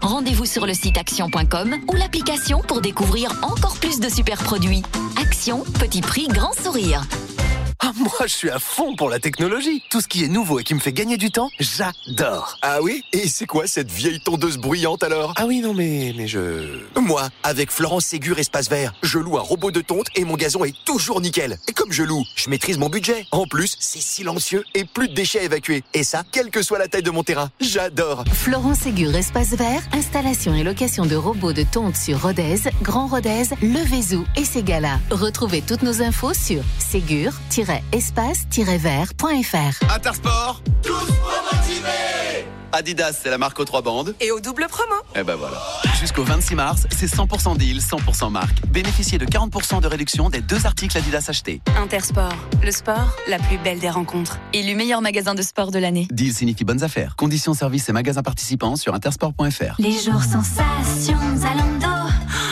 Rendez-vous 0.02 0.46
sur 0.46 0.66
le 0.66 0.74
site 0.74 0.98
action.com 0.98 1.76
ou 1.92 1.96
l'application 1.96 2.62
pour 2.62 2.80
découvrir 2.80 3.32
encore 3.42 3.78
plus 3.78 4.00
de 4.00 4.08
super 4.08 4.38
produits. 4.38 4.84
Action, 5.22 5.64
petit 5.80 6.02
prix, 6.02 6.28
grand 6.28 6.54
sourire. 6.54 7.02
Ah, 7.90 7.92
moi, 7.96 8.12
je 8.28 8.34
suis 8.34 8.50
à 8.50 8.60
fond 8.60 8.96
pour 8.96 9.10
la 9.10 9.20
technologie. 9.20 9.82
Tout 9.90 10.02
ce 10.02 10.08
qui 10.08 10.24
est 10.24 10.28
nouveau 10.28 10.60
et 10.60 10.64
qui 10.64 10.74
me 10.76 10.80
fait 10.80 10.92
gagner 10.92 11.16
du 11.18 11.32
temps, 11.32 11.50
j'adore. 11.60 12.58
Ah 12.62 12.82
oui? 12.82 13.04
Et 13.14 13.28
c'est 13.28 13.46
quoi 13.46 13.68
cette 13.68 13.90
vieille 13.90 14.20
tondeuse 14.20 14.58
bruyante 14.58 15.02
alors? 15.02 15.34
Ah 15.38 15.46
oui, 15.48 15.62
non, 15.62 15.74
mais, 15.74 16.14
mais 16.16 16.28
je... 16.28 16.84
Moi, 17.00 17.30
avec 17.42 17.72
Florence 17.72 18.06
Ségur 18.06 18.38
Espace 18.38 18.70
Vert, 18.70 18.94
je 19.02 19.18
loue 19.18 19.38
un 19.38 19.42
robot 19.42 19.72
de 19.72 19.80
tonte 19.82 20.08
et 20.16 20.26
mon 20.26 20.36
gazon 20.36 20.66
est 20.66 20.76
toujours 20.86 21.22
nickel. 21.22 21.58
Et 21.68 21.72
comme 21.72 21.92
je 21.92 22.04
loue, 22.04 22.24
je 22.36 22.50
maîtrise 22.50 22.78
mon 22.78 22.90
budget. 22.90 23.26
En 23.32 23.48
plus, 23.48 23.76
c'est 23.80 24.02
silencieux 24.02 24.64
et 24.76 24.84
plus 24.84 25.08
de 25.08 25.14
déchets 25.14 25.40
à 25.40 25.44
évacuer. 25.44 25.84
Et 25.94 26.04
ça, 26.04 26.24
quelle 26.32 26.52
que 26.52 26.62
soit 26.62 26.80
la 26.80 26.90
taille 26.90 27.04
de 27.04 27.12
mon 27.12 27.24
terrain. 27.24 27.50
J'adore. 27.62 28.26
Florent 28.34 28.76
Ségur 28.76 29.16
Espace 29.16 29.54
Vert, 29.54 29.82
installation 29.94 30.54
et 30.54 30.64
location 30.64 31.06
de 31.06 31.16
robots 31.16 31.54
de 31.54 31.64
tonte 31.64 31.96
sur 31.96 32.22
Rodez, 32.22 32.60
Grand 32.84 33.08
Rodez, 33.08 33.44
Le 33.62 33.84
Vézou 33.90 34.26
et 34.36 34.46
Ségala. 34.46 35.00
Retrouvez 35.10 35.62
toutes 35.62 35.82
nos 35.82 36.02
infos 36.04 36.34
sur 36.34 36.62
ségur-espace-vert.fr. 37.70 39.94
Intersport, 39.94 40.62
tous 40.82 41.12
promotivés 41.22 42.48
Adidas, 42.72 43.14
c'est 43.14 43.32
la 43.32 43.40
marque 43.40 43.60
aux 43.60 43.66
trois 43.66 43.82
bandes. 43.82 44.14
Et 44.22 44.30
au 44.32 44.40
double 44.40 44.68
promo. 44.70 44.94
Et 45.16 45.24
ben 45.24 45.36
voilà. 45.36 45.58
Jusqu'au 46.00 46.24
26 46.24 46.54
mars, 46.56 46.86
c'est 46.92 47.08
100% 47.08 47.58
deal, 47.58 47.80
100% 47.80 48.30
marque. 48.30 48.64
Bénéficiez 48.68 49.18
de 49.18 49.26
40% 49.26 49.82
de 49.82 49.88
réduction 49.88 50.30
des 50.30 50.42
deux 50.42 50.68
articles 50.68 50.96
Adidas 50.96 51.26
achetés. 51.30 51.64
Intersport, 51.78 52.36
le 52.64 52.72
sport, 52.72 53.18
la 53.28 53.40
plus 53.40 53.58
belle 53.58 53.80
des 53.80 53.90
rencontres. 53.90 54.38
Élu 54.54 54.76
meilleur 54.76 55.02
magasin 55.02 55.34
de 55.34 55.42
sport 55.42 55.72
de 55.72 55.80
l'année. 55.80 56.08
Deal 56.12 56.32
signifie 56.32 56.64
bonnes 56.64 56.84
affaires. 56.84 57.16
Conditions 57.16 57.56
services 57.56 57.90
et 57.90 57.94
magasins 57.94 58.22
participants 58.22 58.76
sur 58.76 58.94
intersport.fr. 58.94 59.78
Les 59.80 59.94
jours 59.94 60.22
sensations, 60.22 61.18
Zalando. 61.38 61.99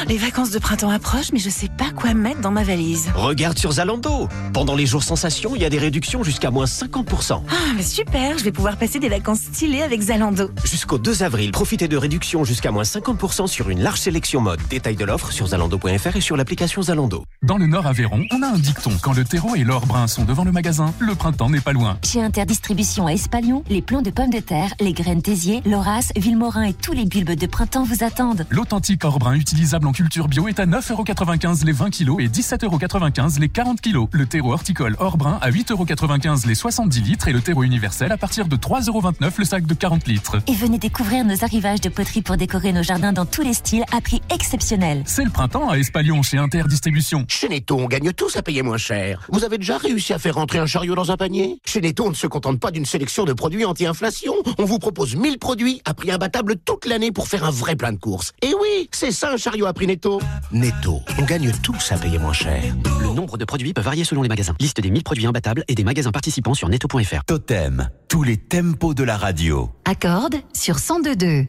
Les 0.09 0.17
vacances 0.17 0.51
de 0.51 0.59
printemps 0.59 0.89
approchent, 0.89 1.33
mais 1.33 1.39
je 1.39 1.49
sais 1.49 1.67
pas 1.67 1.91
quoi 1.93 2.13
mettre 2.13 2.39
dans 2.39 2.51
ma 2.51 2.63
valise. 2.63 3.09
Regarde 3.13 3.59
sur 3.59 3.73
Zalando. 3.73 4.29
Pendant 4.53 4.73
les 4.73 4.85
jours 4.85 5.03
sensations, 5.03 5.53
il 5.53 5.61
y 5.61 5.65
a 5.65 5.69
des 5.69 5.79
réductions 5.79 6.23
jusqu'à 6.23 6.49
moins 6.49 6.63
50%. 6.63 7.41
Ah, 7.49 7.53
mais 7.75 7.83
super, 7.83 8.37
je 8.37 8.45
vais 8.45 8.53
pouvoir 8.53 8.77
passer 8.77 8.99
des 8.99 9.09
vacances 9.09 9.39
stylées 9.39 9.81
avec 9.81 9.99
Zalando. 9.99 10.49
Jusqu'au 10.63 10.97
2 10.97 11.23
avril, 11.23 11.51
profitez 11.51 11.89
de 11.89 11.97
réductions 11.97 12.45
jusqu'à 12.45 12.71
moins 12.71 12.83
50% 12.83 13.47
sur 13.47 13.69
une 13.69 13.81
large 13.81 13.99
sélection 13.99 14.39
mode. 14.39 14.61
Détail 14.69 14.95
de 14.95 15.03
l'offre 15.03 15.33
sur 15.33 15.47
zalando.fr 15.47 16.15
et 16.15 16.21
sur 16.21 16.37
l'application 16.37 16.83
Zalando. 16.83 17.25
Dans 17.43 17.57
le 17.57 17.67
Nord 17.67 17.85
Aveyron, 17.85 18.23
on 18.31 18.41
a 18.43 18.47
un 18.47 18.57
dicton. 18.57 18.91
Quand 19.01 19.13
le 19.13 19.25
terreau 19.25 19.55
et 19.55 19.65
l'or 19.65 19.85
brun 19.87 20.07
sont 20.07 20.23
devant 20.23 20.45
le 20.45 20.53
magasin, 20.53 20.93
le 20.99 21.15
printemps 21.15 21.49
n'est 21.49 21.59
pas 21.59 21.73
loin. 21.73 21.99
Chez 22.05 22.23
Interdistribution 22.23 23.07
à 23.07 23.11
Espalion, 23.11 23.61
les 23.69 23.81
plants 23.81 24.01
de 24.01 24.11
pommes 24.11 24.29
de 24.29 24.39
terre, 24.39 24.73
les 24.79 24.93
graines 24.93 25.21
Tésier, 25.21 25.61
Loras, 25.65 26.11
Villemorin 26.15 26.63
et 26.63 26.73
tous 26.73 26.93
les 26.93 27.05
bulbes 27.05 27.35
de 27.35 27.47
printemps 27.47 27.83
vous 27.83 28.05
attendent. 28.05 28.45
L'authentique 28.51 29.03
or 29.03 29.19
brun 29.19 29.33
utilisable 29.33 29.85
en 29.85 29.96
culture 29.97 30.27
bio 30.27 30.47
est 30.47 30.59
à 30.59 30.67
9,95€ 30.67 31.65
les 31.65 31.71
20 31.71 31.89
kg 31.89 32.19
et 32.19 32.27
17,95€ 32.27 33.39
les 33.39 33.49
40 33.49 33.81
kg. 33.81 34.05
Le 34.11 34.27
terreau 34.27 34.53
horticole 34.53 34.95
or 34.99 35.17
brun 35.17 35.39
à 35.41 35.49
8,95€ 35.49 36.45
les 36.47 36.53
70 36.53 37.01
litres 37.01 37.27
et 37.27 37.33
le 37.33 37.41
terreau 37.41 37.63
universel 37.63 38.11
à 38.11 38.17
partir 38.17 38.47
de 38.47 38.55
3,29€ 38.55 39.31
le 39.39 39.43
sac 39.43 39.65
de 39.65 39.73
40 39.73 40.05
litres. 40.05 40.37
Et 40.45 40.53
venez 40.53 40.77
découvrir 40.77 41.25
nos 41.25 41.43
arrivages 41.43 41.81
de 41.81 41.89
poterie 41.89 42.21
pour 42.21 42.37
décorer 42.37 42.73
nos 42.73 42.83
jardins 42.83 43.11
dans 43.11 43.25
tous 43.25 43.41
les 43.41 43.55
styles 43.55 43.85
à 43.91 43.99
prix 43.99 44.21
exceptionnel. 44.31 45.01
C'est 45.07 45.23
le 45.23 45.31
printemps 45.31 45.67
à 45.67 45.79
Espalion 45.79 46.21
chez 46.21 46.37
Interdistribution. 46.37 47.25
Chez 47.27 47.49
Netto, 47.49 47.79
on 47.79 47.87
gagne 47.87 48.13
tous 48.13 48.37
à 48.37 48.43
payer 48.43 48.61
moins 48.61 48.77
cher. 48.77 49.25
Vous 49.31 49.45
avez 49.45 49.57
déjà 49.57 49.79
réussi 49.79 50.13
à 50.13 50.19
faire 50.19 50.35
rentrer 50.35 50.59
un 50.59 50.67
chariot 50.67 50.93
dans 50.93 51.09
un 51.09 51.17
panier? 51.17 51.59
Chez 51.65 51.81
Netto, 51.81 52.05
on 52.05 52.11
ne 52.11 52.15
se 52.15 52.27
contente 52.27 52.59
pas 52.59 52.69
d'une 52.69 52.85
sélection 52.85 53.25
de 53.25 53.33
produits 53.33 53.65
anti-inflation. 53.65 54.35
On 54.59 54.65
vous 54.65 54.77
propose 54.77 55.15
1000 55.15 55.39
produits 55.39 55.81
à 55.85 55.95
prix 55.95 56.11
imbattable 56.11 56.57
toute 56.57 56.85
l'année 56.85 57.11
pour 57.11 57.27
faire 57.27 57.45
un 57.45 57.51
vrai 57.51 57.75
plein 57.75 57.93
de 57.93 57.97
courses. 57.97 58.33
Et 58.43 58.53
oui, 58.53 58.89
c'est 58.91 59.11
ça 59.11 59.31
un 59.33 59.37
chariot 59.37 59.65
à 59.65 59.73
prix 59.73 59.86
Netto. 59.87 60.19
Netto, 60.51 61.01
on 61.17 61.23
gagne 61.23 61.49
tous 61.63 61.93
à 61.93 61.97
payer 61.97 62.19
moins 62.19 62.33
cher. 62.33 62.61
Le 62.99 63.07
nombre 63.13 63.37
de 63.37 63.45
produits 63.45 63.73
peut 63.73 63.79
varier 63.79 64.03
selon 64.03 64.21
les 64.21 64.27
magasins. 64.27 64.53
Liste 64.59 64.81
des 64.81 64.91
1000 64.91 65.01
produits 65.01 65.25
imbattables 65.25 65.63
et 65.69 65.75
des 65.75 65.85
magasins 65.85 66.11
participants 66.11 66.53
sur 66.53 66.67
netto.fr. 66.67 67.23
Totem, 67.25 67.89
tous 68.09 68.23
les 68.23 68.35
tempos 68.35 68.93
de 68.93 69.05
la 69.05 69.15
radio. 69.15 69.69
Accorde 69.85 70.35
sur 70.53 70.75
1022. 70.75 71.45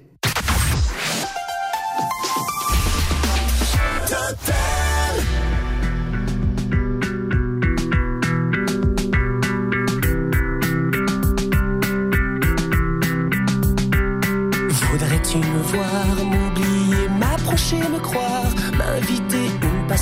Voudrais-tu 14.92 15.38
me 15.38 15.62
voir, 15.62 16.27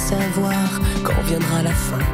savoir 0.07 0.81
quand 1.03 1.21
viendra 1.25 1.63
la 1.63 1.73
fin. 1.73 2.05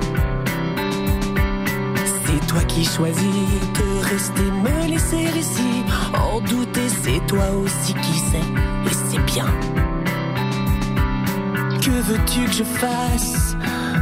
C'est 2.25 2.47
toi 2.47 2.63
qui 2.65 2.85
choisis 2.85 3.51
de 3.79 3.89
rester, 4.13 4.49
me 4.67 4.89
laisser 4.91 5.39
ici, 5.39 5.85
en 6.15 6.41
douter, 6.41 6.89
c'est 7.03 7.21
toi 7.27 7.47
aussi 7.63 7.93
qui 7.93 8.19
sais, 8.31 8.49
et 8.87 8.95
c'est 9.09 9.25
bien. 9.35 9.51
Que 11.85 11.91
veux-tu 12.09 12.41
que 12.47 12.53
je 12.53 12.65
fasse? 12.65 13.57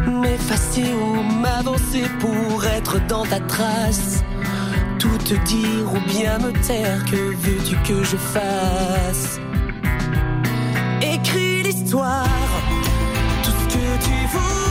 M'effacer 0.07 0.93
ou 0.95 1.23
m'avancer 1.41 2.05
pour 2.21 2.65
être 2.65 3.05
dans 3.09 3.27
ta 3.27 3.41
trace? 3.41 4.23
Tout 5.01 5.19
te 5.19 5.35
dire 5.35 5.87
ou 5.93 6.01
bien 6.09 6.39
me 6.39 6.53
taire, 6.67 7.05
que 7.11 7.35
veux-tu 7.45 7.77
que 7.89 8.05
je 8.05 8.17
fasse? 8.17 9.41
Écris 11.03 11.63
l'histoire. 11.65 12.40
fool. 14.31 14.70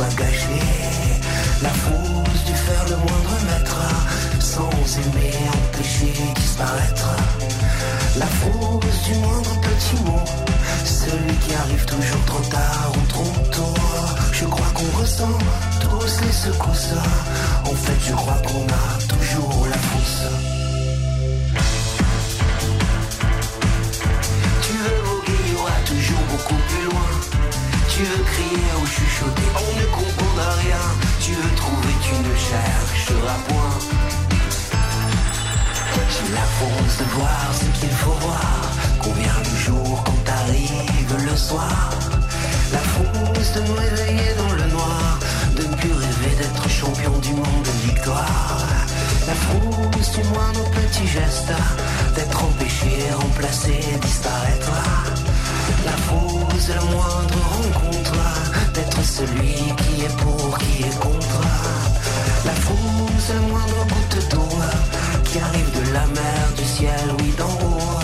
La 0.00 1.68
fausse 1.68 2.44
du 2.46 2.54
faire 2.54 2.84
le 2.88 2.96
moindre 2.96 3.36
maître, 3.44 3.76
sans 4.40 4.70
aimer 4.96 5.34
empêcher 5.52 6.14
disparaître. 6.36 7.10
La 8.16 8.24
fausse 8.24 9.02
du 9.04 9.14
moindre 9.18 9.60
petit 9.60 10.02
mot, 10.06 10.24
celui 10.86 11.36
qui 11.42 11.54
arrive 11.54 11.84
toujours 11.84 12.24
trop 12.24 12.44
tard 12.50 12.92
ou 12.96 13.06
trop 13.08 13.32
tôt. 13.52 13.74
Je 14.32 14.46
crois 14.46 14.72
qu'on 14.72 14.98
ressent 15.02 15.38
tous 15.80 16.24
les 16.24 16.32
secousses. 16.32 16.94
En 17.66 17.74
fait, 17.74 18.00
je 18.08 18.14
crois 18.14 18.40
qu'on 18.46 18.64
a 18.72 18.79
d'être 52.14 52.44
empêché, 52.44 53.10
remplacé, 53.14 53.80
disparaître. 54.02 54.70
La 55.84 55.92
fausse, 55.92 56.68
la 56.68 56.82
moindre 56.82 57.40
rencontre, 57.56 58.12
d'être 58.74 59.02
celui 59.02 59.54
qui 59.54 60.04
est 60.04 60.16
pour, 60.18 60.58
qui 60.58 60.82
est 60.82 60.98
contre. 61.00 61.40
La 62.44 62.52
fausse, 62.52 63.28
la 63.34 63.40
moindre 63.48 63.86
goutte 63.88 64.30
d'eau, 64.30 64.48
qui 65.24 65.38
arrive 65.38 65.70
de 65.72 65.92
la 65.94 66.06
mer, 66.06 66.42
du 66.56 66.64
ciel, 66.64 67.14
oui 67.18 67.32
d'en 67.38 67.46
haut. 67.46 68.00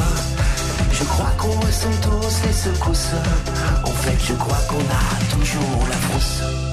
Je 0.92 1.04
crois 1.04 1.32
qu'on 1.36 1.60
ressent 1.60 1.88
tous 2.00 2.46
les 2.46 2.52
secousses, 2.52 3.14
en 3.84 3.90
fait 3.90 4.18
je 4.26 4.32
crois 4.34 4.60
qu'on 4.68 4.80
a 4.80 5.34
toujours 5.34 5.86
la 5.90 5.96
frousse. 5.96 6.65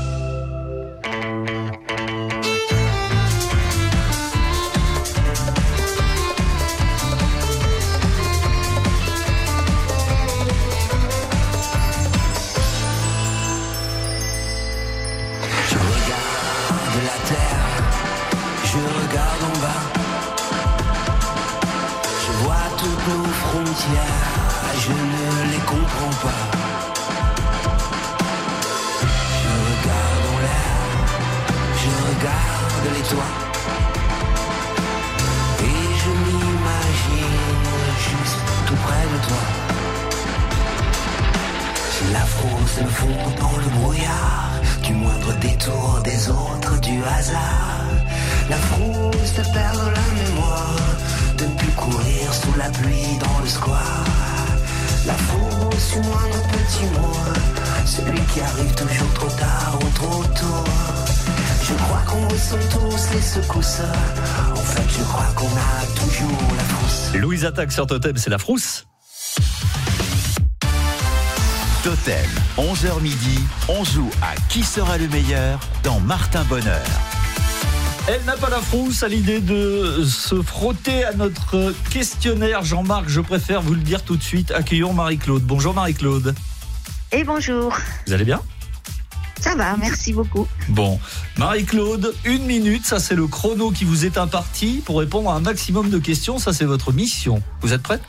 Ne 25.04 25.52
les 25.52 25.64
comprends 25.72 26.16
pas. 26.26 26.44
Je 29.40 29.50
regarde 29.70 30.26
en 30.34 30.38
l'air, 30.46 30.80
je 31.82 31.92
regarde 32.10 32.86
les 32.96 33.06
toits. 33.12 33.36
Et 35.70 35.82
je 36.02 36.12
m'imagine 36.24 37.40
juste 38.10 38.40
tout 38.68 38.80
près 38.86 39.06
de 39.14 39.20
toi. 39.28 39.44
La 42.12 42.26
frousse 42.26 42.78
me 42.82 42.90
fond 42.90 43.32
dans 43.40 43.58
le 43.58 43.70
brouillard, 43.80 44.52
du 44.84 44.94
moindre 44.94 45.34
détour 45.40 46.02
des 46.04 46.30
autres, 46.30 46.80
du 46.82 47.02
hasard. 47.04 47.88
La 48.50 48.58
de 49.38 49.42
perdre 49.54 49.90
la 50.00 50.08
mémoire, 50.22 50.76
de 51.38 51.46
plus 51.58 51.72
courir 51.72 52.34
sous 52.34 52.54
la 52.58 52.70
pluie 52.70 53.18
dans 53.20 53.40
le 53.42 53.48
square. 53.48 54.33
La 55.06 55.14
frousse 55.16 55.92
du 55.92 56.08
moindre 56.08 56.42
petit 56.52 56.86
mois, 56.98 57.34
celui 57.86 58.22
qui 58.34 58.40
arrive 58.40 58.74
toujours 58.74 59.14
trop 59.14 59.30
tard 59.38 59.78
ou 59.82 59.90
trop 59.90 60.24
tôt. 60.24 60.64
Je 61.62 61.74
crois 61.74 62.02
qu'on 62.08 62.28
ressent 62.30 62.58
tous 62.72 63.14
les 63.14 63.22
secousses. 63.22 63.82
En 64.52 64.56
fait, 64.56 64.98
je 64.98 65.04
crois 65.04 65.28
qu'on 65.36 65.46
a 65.46 65.86
toujours 66.00 66.56
la 66.56 66.64
frousse. 66.64 67.14
Louise 67.16 67.44
attaque 67.46 67.72
sur 67.74 67.86
Totem, 67.86 68.16
c'est 68.16 68.30
la 68.30 68.38
frousse. 68.38 68.86
Totem, 71.84 72.30
11h 72.58 73.02
midi, 73.02 73.40
on 73.68 73.84
joue 73.84 74.10
à 74.22 74.36
Qui 74.48 74.64
sera 74.64 74.98
le 74.98 75.10
meilleur 75.10 75.60
dans 75.84 76.00
Martin 76.00 76.46
Bonheur. 76.46 77.13
Elle 78.06 78.26
n'a 78.26 78.36
pas 78.36 78.50
la 78.50 78.60
frousse 78.60 79.02
à 79.04 79.08
l'idée 79.08 79.40
de 79.40 80.04
se 80.04 80.42
frotter 80.42 81.06
à 81.06 81.14
notre 81.14 81.74
questionnaire. 81.90 82.62
Jean-Marc, 82.62 83.06
je 83.08 83.22
préfère 83.22 83.62
vous 83.62 83.76
le 83.76 83.80
dire 83.80 84.04
tout 84.04 84.18
de 84.18 84.24
suite. 84.24 84.52
Accueillons 84.52 84.92
Marie-Claude. 84.92 85.44
Bonjour 85.44 85.74
Marie-Claude. 85.74 86.36
Et 87.14 87.24
bonjour. 87.24 87.78
Vous 88.06 88.12
allez 88.12 88.26
bien? 88.26 88.42
Ça 89.40 89.56
va, 89.56 89.78
merci 89.78 90.12
beaucoup. 90.12 90.48
Bon, 90.68 91.00
Marie-Claude, 91.38 92.14
une 92.26 92.46
minute, 92.46 92.86
ça 92.86 93.00
c'est 93.00 93.16
le 93.16 93.26
chrono 93.26 93.72
qui 93.72 93.86
vous 93.86 94.06
est 94.06 94.18
imparti 94.18 94.82
pour 94.86 95.00
répondre 95.00 95.30
à 95.30 95.36
un 95.36 95.40
maximum 95.40 95.90
de 95.90 95.98
questions. 95.98 96.40
Ça 96.40 96.52
c'est 96.52 96.66
votre 96.66 96.92
mission. 96.92 97.42
Vous 97.62 97.72
êtes 97.72 97.84
prête? 97.84 98.04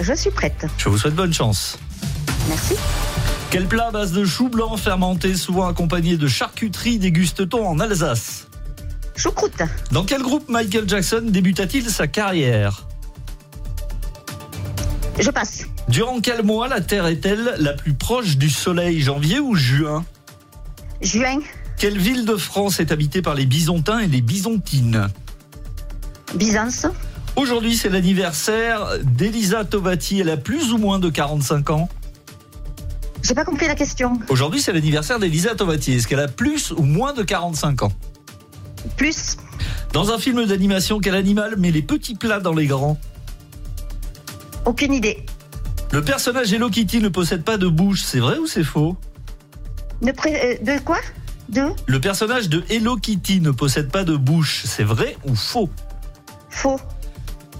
Je 0.00 0.14
suis 0.14 0.30
prête. 0.30 0.66
Je 0.78 0.88
vous 0.88 0.98
souhaite 0.98 1.16
bonne 1.16 1.32
chance. 1.32 1.80
Merci. 2.48 2.74
Quel 3.50 3.66
plat 3.66 3.88
à 3.88 3.90
base 3.90 4.12
de 4.12 4.24
chou 4.24 4.48
blanc 4.48 4.76
fermenté, 4.76 5.34
souvent 5.34 5.66
accompagné 5.66 6.16
de 6.16 6.28
charcuterie, 6.28 6.98
déguste-t-on 6.98 7.66
en 7.66 7.80
Alsace? 7.80 8.46
Choucroute. 9.16 9.62
Dans 9.90 10.04
quel 10.04 10.22
groupe 10.22 10.48
Michael 10.48 10.88
Jackson 10.88 11.22
débuta-t-il 11.24 11.90
sa 11.90 12.06
carrière 12.06 12.86
Je 15.18 15.30
passe. 15.30 15.64
Durant 15.88 16.20
quel 16.20 16.44
mois 16.44 16.68
la 16.68 16.80
Terre 16.80 17.06
est-elle 17.06 17.56
la 17.58 17.72
plus 17.72 17.94
proche 17.94 18.36
du 18.36 18.48
Soleil, 18.48 19.00
janvier 19.00 19.40
ou 19.40 19.54
juin 19.54 20.04
Juin. 21.02 21.40
Quelle 21.76 21.98
ville 21.98 22.26
de 22.26 22.36
France 22.36 22.78
est 22.78 22.92
habitée 22.92 23.22
par 23.22 23.34
les 23.34 23.46
Bisontins 23.46 24.00
et 24.00 24.06
les 24.06 24.20
Bisontines 24.20 25.08
Byzance. 26.34 26.86
Aujourd'hui, 27.36 27.76
c'est 27.76 27.88
l'anniversaire 27.88 28.98
d'Elisa 29.02 29.64
Tovati. 29.64 30.20
Elle 30.20 30.30
a 30.30 30.36
plus 30.36 30.72
ou 30.72 30.78
moins 30.78 30.98
de 30.98 31.08
45 31.08 31.70
ans 31.70 31.88
J'ai 33.22 33.34
pas 33.34 33.44
compris 33.44 33.66
la 33.66 33.74
question. 33.74 34.18
Aujourd'hui, 34.28 34.60
c'est 34.60 34.72
l'anniversaire 34.72 35.18
d'Elisa 35.18 35.54
Tovati. 35.54 35.92
Est-ce 35.94 36.06
qu'elle 36.06 36.20
a 36.20 36.28
plus 36.28 36.70
ou 36.72 36.82
moins 36.82 37.12
de 37.12 37.22
45 37.22 37.82
ans 37.82 37.92
Plus. 39.00 39.38
Dans 39.94 40.10
un 40.12 40.18
film 40.18 40.44
d'animation, 40.44 41.00
quel 41.00 41.14
animal 41.14 41.56
met 41.56 41.70
les 41.70 41.80
petits 41.80 42.14
plats 42.16 42.38
dans 42.38 42.52
les 42.52 42.66
grands? 42.66 43.00
Aucune 44.66 44.92
idée. 44.92 45.24
Le 45.90 46.02
personnage 46.04 46.52
Hello 46.52 46.68
Kitty 46.68 47.00
ne 47.00 47.08
possède 47.08 47.42
pas 47.42 47.56
de 47.56 47.66
bouche, 47.66 48.02
c'est 48.04 48.18
vrai 48.20 48.36
ou 48.36 48.46
c'est 48.46 48.62
faux? 48.62 48.98
De, 50.02 50.12
pré- 50.12 50.58
euh, 50.62 50.76
de 50.76 50.78
quoi? 50.82 50.98
De? 51.48 51.62
Le 51.86 51.98
personnage 51.98 52.50
de 52.50 52.62
Hello 52.68 52.96
Kitty 52.98 53.40
ne 53.40 53.52
possède 53.52 53.90
pas 53.90 54.04
de 54.04 54.14
bouche, 54.16 54.64
c'est 54.66 54.84
vrai 54.84 55.16
ou 55.24 55.34
faux? 55.34 55.70
Faux. 56.50 56.78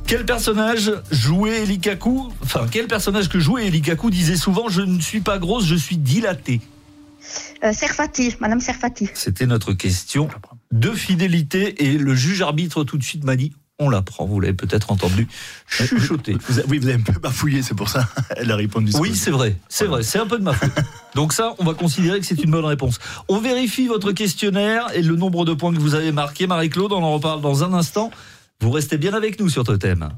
Quel 0.07 0.27
personnage 0.27 0.93
jouait 1.11 1.63
Elikaku 1.63 2.29
Enfin, 2.43 2.67
quel 2.71 2.87
personnage 2.87 3.31
que 3.31 3.41
jouait 3.41 3.67
Elikaku 3.69 4.11
disait 4.11 4.37
souvent 4.37 4.69
Je 4.69 4.83
ne 4.83 5.01
suis 5.01 5.23
pas 5.23 5.39
grosse, 5.39 5.65
je 5.65 5.75
suis 5.77 5.97
dilatée 5.97 6.61
euh, 7.65 7.73
Serfati, 7.73 8.37
Madame 8.41 8.61
Serfati. 8.61 9.09
C'était 9.15 9.47
notre 9.47 9.73
question 9.73 10.29
de 10.73 10.91
fidélité 10.91 11.85
et 11.85 11.99
le 11.99 12.15
juge 12.15 12.43
arbitre 12.43 12.85
tout 12.85 12.99
de 12.99 13.03
suite 13.03 13.25
m'a 13.25 13.37
dit 13.37 13.53
on 13.81 13.89
la 13.89 14.03
prend, 14.03 14.27
vous 14.27 14.41
l'avez 14.41 14.53
peut-être 14.53 14.93
entendu 14.93 15.27
chuchoter. 15.67 16.37
oui, 16.69 16.79
vous 16.79 16.89
avez 16.89 16.99
un 17.01 17.01
peu 17.01 17.19
bafouillé, 17.19 17.63
c'est 17.63 17.75
pour 17.75 17.89
ça. 17.89 18.07
Elle 18.37 18.53
a 18.53 18.57
répondu. 18.57 18.93
Oui, 19.01 19.17
c'est 19.17 19.31
vrai, 19.31 19.57
c'est 19.69 19.87
vrai, 19.87 20.03
c'est 20.03 20.19
un 20.19 20.27
peu 20.27 20.39
de 20.39 20.45
ma 20.45 20.53
faute. 20.53 20.71
Donc 21.15 21.33
ça, 21.33 21.55
on 21.59 21.65
va 21.65 21.73
considérer 21.73 22.21
que 22.21 22.27
c'est 22.27 22.43
une 22.45 22.51
bonne 22.51 22.67
réponse. 22.67 22.99
On 23.29 23.39
vérifie 23.39 23.87
votre 23.89 24.13
questionnaire 24.13 24.87
et 24.95 25.03
le 25.03 25.17
nombre 25.17 25.47
de 25.47 25.55
points 25.55 25.73
que 25.73 25.81
vous 25.81 25.95
avez 25.95 26.13
marqué, 26.13 26.47
Marie-Claude, 26.47 26.93
on 26.93 27.03
en 27.03 27.15
reparle 27.15 27.41
dans 27.41 27.65
un 27.65 27.73
instant. 27.73 28.11
Vous 28.61 28.71
restez 28.71 28.99
bien 28.99 29.15
avec 29.15 29.41
nous 29.41 29.49
sur 29.49 29.65
Totem. 29.65 30.11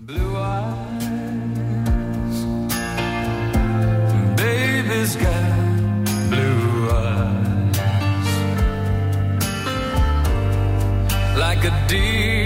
Baby's 4.37 5.17
like 11.63 11.73
a 11.73 11.89
deep 11.89 12.42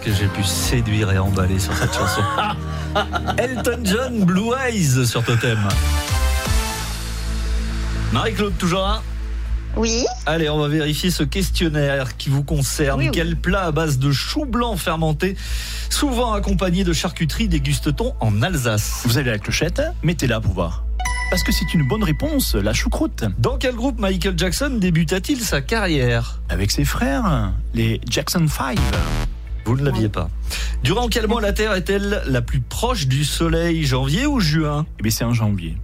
que 0.00 0.12
j'ai 0.12 0.26
pu 0.26 0.42
séduire 0.42 1.10
et 1.12 1.18
emballer 1.18 1.58
sur 1.58 1.74
cette 1.74 1.92
chanson 1.94 2.22
Elton 3.38 3.80
John, 3.84 4.24
Blue 4.24 4.50
Eyes 4.66 5.06
sur 5.06 5.22
Totem. 5.22 5.58
Marie-Claude, 8.12 8.56
toujours 8.58 8.80
là? 8.80 9.02
Oui. 9.76 10.04
Allez, 10.26 10.48
on 10.48 10.58
va 10.58 10.68
vérifier 10.68 11.10
ce 11.10 11.22
questionnaire 11.22 12.16
qui 12.16 12.28
vous 12.28 12.42
concerne. 12.42 12.98
Oui, 12.98 13.06
oui. 13.06 13.10
Quel 13.12 13.36
plat 13.36 13.66
à 13.66 13.72
base 13.72 13.98
de 13.98 14.10
chou 14.10 14.44
blanc 14.44 14.76
fermenté, 14.76 15.36
souvent 15.90 16.32
accompagné 16.32 16.82
de 16.82 16.92
charcuterie, 16.92 17.48
déguste-t-on 17.48 18.14
en 18.20 18.42
Alsace? 18.42 19.02
Vous 19.04 19.18
avez 19.18 19.30
la 19.30 19.38
clochette, 19.38 19.82
mettez-la 20.02 20.40
pour 20.40 20.54
voir. 20.54 20.84
Parce 21.30 21.44
que 21.44 21.52
c'est 21.52 21.72
une 21.74 21.86
bonne 21.86 22.02
réponse, 22.02 22.56
la 22.56 22.72
choucroute. 22.72 23.24
Dans 23.38 23.56
quel 23.56 23.76
groupe 23.76 24.00
Michael 24.00 24.36
Jackson 24.36 24.78
débuta-t-il 24.80 25.40
sa 25.40 25.60
carrière? 25.60 26.40
Avec 26.48 26.72
ses 26.72 26.84
frères, 26.84 27.52
les 27.72 28.00
Jackson 28.08 28.46
5. 28.48 28.78
Vous 29.70 29.76
ne 29.76 29.84
l'aviez 29.84 30.08
pas. 30.08 30.28
Durant 30.82 31.06
quel 31.06 31.28
mois 31.28 31.40
la 31.40 31.52
Terre 31.52 31.74
est-elle 31.74 32.24
la 32.26 32.42
plus 32.42 32.60
proche 32.60 33.06
du 33.06 33.24
Soleil 33.24 33.84
Janvier 33.84 34.26
ou 34.26 34.40
juin? 34.40 34.84
Eh 34.98 35.02
bien, 35.04 35.12
c'est 35.12 35.22
en 35.22 35.32
janvier. 35.32 35.76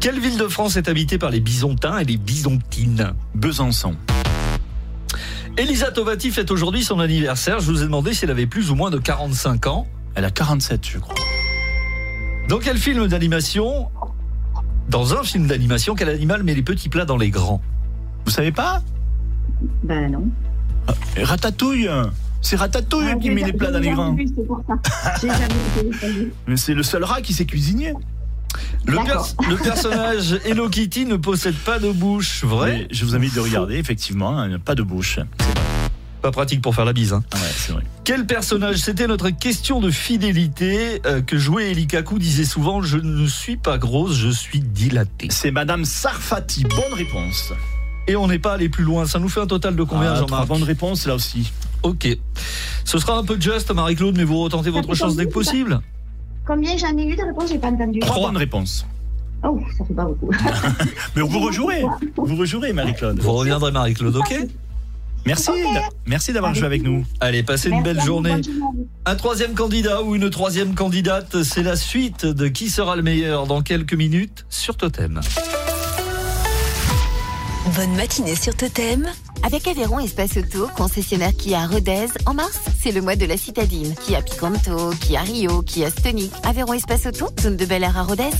Quelle 0.00 0.18
ville 0.18 0.36
de 0.36 0.48
France 0.48 0.74
est 0.76 0.88
habitée 0.88 1.18
par 1.18 1.30
les 1.30 1.38
Bisontins 1.38 1.98
et 1.98 2.04
les 2.04 2.16
Bisontines 2.16 3.12
Besançon. 3.36 3.94
Elisa 5.56 5.92
Tovati 5.92 6.32
fête 6.32 6.50
aujourd'hui 6.50 6.82
son 6.82 6.98
anniversaire. 6.98 7.60
Je 7.60 7.70
vous 7.70 7.80
ai 7.82 7.84
demandé 7.84 8.12
si 8.12 8.24
elle 8.24 8.32
avait 8.32 8.48
plus 8.48 8.72
ou 8.72 8.74
moins 8.74 8.90
de 8.90 8.98
45 8.98 9.68
ans. 9.68 9.86
Elle 10.16 10.24
a 10.24 10.32
47, 10.32 10.84
je 10.84 10.98
crois. 10.98 11.14
Dans 12.48 12.58
quel 12.58 12.78
film 12.78 13.06
d'animation? 13.06 13.88
Dans 14.88 15.14
un 15.14 15.22
film 15.22 15.46
d'animation, 15.46 15.94
quel 15.94 16.08
animal 16.08 16.42
met 16.42 16.54
les 16.54 16.62
petits 16.64 16.88
plats 16.88 17.04
dans 17.04 17.16
les 17.16 17.30
grands? 17.30 17.62
Vous 18.24 18.32
savez 18.32 18.50
pas? 18.50 18.82
Ben 19.84 20.10
non. 20.10 20.28
Ratatouille 21.22 21.88
C'est 22.42 22.56
Ratatouille 22.56 23.08
Ah, 23.12 23.16
qui 23.16 23.30
met 23.30 23.42
les 23.44 23.52
plats 23.52 23.70
dans 23.70 23.78
j'ai 23.82 23.90
les 23.90 23.96
jamais 23.96 24.02
grains. 24.02 24.14
vu, 24.14 24.26
C'est 24.36 24.46
pour 24.46 24.62
ça. 24.66 24.74
J'ai 25.20 25.28
jamais 25.28 25.44
j'ai 25.76 25.98
jamais 26.00 26.12
vu. 26.14 26.32
Mais 26.46 26.56
c'est 26.56 26.74
le 26.74 26.82
seul 26.82 27.04
rat 27.04 27.22
qui 27.22 27.32
sait 27.32 27.46
cuisiner. 27.46 27.92
le, 28.84 28.96
D'accord. 28.96 29.28
pers- 29.38 29.48
le 29.50 29.56
personnage 29.56 30.38
Hello 30.44 30.68
Kitty 30.68 31.06
ne 31.06 31.16
possède 31.16 31.54
pas 31.56 31.78
de 31.78 31.90
bouche, 31.90 32.44
vrai? 32.44 32.86
Mais 32.88 32.94
je 32.94 33.04
vous 33.04 33.14
invite 33.16 33.34
de 33.34 33.40
regarder, 33.40 33.76
effectivement, 33.76 34.38
hein, 34.38 34.58
pas 34.58 34.74
de 34.74 34.82
bouche. 34.82 35.18
Pas 36.22 36.30
pratique 36.30 36.62
pour 36.62 36.74
faire 36.74 36.86
la 36.86 36.94
bise. 36.94 37.12
hein. 37.12 37.22
Ah 37.32 37.36
ouais, 37.36 37.42
c'est 37.54 37.72
vrai. 37.72 37.82
Quel 38.04 38.26
personnage? 38.26 38.76
C'était 38.76 39.06
notre 39.06 39.28
question 39.28 39.80
de 39.80 39.90
fidélité 39.90 41.02
euh, 41.04 41.20
que 41.20 41.36
jouait 41.36 41.70
Eli 41.70 41.86
Kaku 41.86 42.18
disait 42.18 42.44
souvent 42.46 42.80
Je 42.80 42.96
ne 42.96 43.26
suis 43.26 43.56
pas 43.58 43.76
grosse, 43.76 44.16
je 44.16 44.30
suis 44.30 44.60
dilatée. 44.60 45.28
C'est 45.30 45.50
Madame 45.50 45.84
Sarfati. 45.84 46.64
Bonne 46.64 46.94
réponse. 46.94 47.52
Et 48.06 48.16
on 48.16 48.26
n'est 48.28 48.38
pas 48.38 48.54
allé 48.54 48.68
plus 48.68 48.84
loin. 48.84 49.06
Ça 49.06 49.18
nous 49.18 49.28
fait 49.28 49.40
un 49.40 49.46
total 49.46 49.76
de 49.76 49.82
combien, 49.82 50.12
Ah, 50.12 50.16
trois 50.16 50.28
Jean-Marc 50.28 50.48
bonnes 50.48 50.62
réponses 50.62 51.06
là 51.06 51.14
aussi. 51.14 51.52
Ok. 51.82 52.08
Ce 52.84 52.98
sera 52.98 53.18
un 53.18 53.24
peu 53.24 53.40
juste, 53.40 53.70
Marie-Claude, 53.72 54.16
mais 54.16 54.24
vous 54.24 54.38
retentez 54.40 54.70
votre 54.70 54.94
chance 54.94 55.16
dès 55.16 55.26
que 55.26 55.32
possible. 55.32 55.80
Combien 56.46 56.76
j'en 56.76 56.96
ai 56.96 57.06
eu 57.06 57.16
de 57.16 57.22
réponses 57.22 57.50
J'ai 57.50 57.58
pas 57.58 57.68
entendu. 57.68 58.00
Trois 58.00 58.28
bonnes 58.28 58.36
réponses. 58.36 58.86
Oh, 59.42 59.60
ça 59.76 59.84
fait 59.84 59.94
pas 59.94 60.04
beaucoup. 60.04 60.30
Mais 61.16 61.22
vous 61.22 61.40
rejouerez. 61.40 61.82
Vous 62.16 62.36
rejouerez, 62.36 62.72
Marie-Claude. 62.72 63.20
Vous 63.20 63.32
reviendrez, 63.32 63.72
Marie-Claude, 63.72 64.16
ok 64.16 64.46
Merci. 65.26 65.50
Merci 66.06 66.32
d'avoir 66.32 66.54
joué 66.54 66.66
avec 66.66 66.82
nous. 66.82 67.04
Allez, 67.20 67.42
passez 67.42 67.70
une 67.70 67.82
belle 67.82 67.96
bonne 67.96 68.06
journée. 68.06 68.40
Un 69.06 69.14
troisième 69.16 69.54
candidat 69.54 70.02
ou 70.02 70.14
une 70.14 70.28
troisième 70.28 70.74
candidate, 70.74 71.42
c'est 71.42 71.62
la 71.62 71.76
suite 71.76 72.26
de 72.26 72.48
Qui 72.48 72.68
sera 72.68 72.94
le 72.96 73.02
meilleur 73.02 73.46
dans 73.46 73.62
quelques 73.62 73.94
minutes 73.94 74.44
sur 74.50 74.76
Totem. 74.76 75.20
Bonne 77.76 77.96
matinée 77.96 78.36
sur 78.36 78.54
Totem. 78.56 79.10
Avec 79.42 79.66
Aveyron 79.66 79.98
Espace 79.98 80.36
Auto, 80.36 80.68
concessionnaire 80.76 81.32
Kia 81.36 81.62
à 81.62 81.66
Rodez, 81.66 82.06
en 82.24 82.34
mars, 82.34 82.60
c'est 82.80 82.92
le 82.92 83.00
mois 83.00 83.16
de 83.16 83.26
la 83.26 83.36
citadine. 83.36 83.94
Kia 83.96 84.22
Picanto, 84.22 84.90
Kia 85.00 85.22
Rio, 85.22 85.62
Kia 85.62 85.90
Stonic. 85.90 86.32
Aveyron 86.44 86.74
Espace 86.74 87.06
Auto, 87.06 87.26
zone 87.40 87.56
de 87.56 87.66
Bel 87.66 87.82
Air 87.82 87.98
à 87.98 88.04
Rodez. 88.04 88.30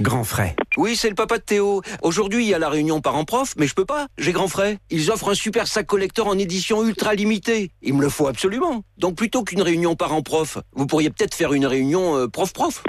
Grand 0.00 0.24
frais. 0.24 0.56
Oui, 0.76 0.96
c'est 0.96 1.08
le 1.08 1.14
papa 1.14 1.38
de 1.38 1.42
Théo. 1.42 1.82
Aujourd'hui, 2.02 2.44
il 2.44 2.48
y 2.48 2.54
a 2.54 2.58
la 2.58 2.68
réunion 2.68 3.00
parents-prof, 3.00 3.54
mais 3.58 3.66
je 3.66 3.74
peux 3.74 3.84
pas. 3.84 4.06
J'ai 4.16 4.32
grand 4.32 4.48
frais. 4.48 4.78
Ils 4.90 5.10
offrent 5.10 5.30
un 5.30 5.34
super 5.34 5.66
sac 5.66 5.86
collector 5.86 6.26
en 6.26 6.38
édition 6.38 6.84
ultra 6.84 7.14
limitée. 7.14 7.70
Il 7.82 7.94
me 7.94 8.02
le 8.02 8.08
faut 8.08 8.28
absolument. 8.28 8.82
Donc 8.96 9.16
plutôt 9.16 9.44
qu'une 9.44 9.62
réunion 9.62 9.94
parents-prof, 9.94 10.58
vous 10.72 10.86
pourriez 10.86 11.10
peut-être 11.10 11.34
faire 11.34 11.52
une 11.52 11.66
réunion 11.66 12.16
euh, 12.16 12.28
prof-prof. 12.28 12.82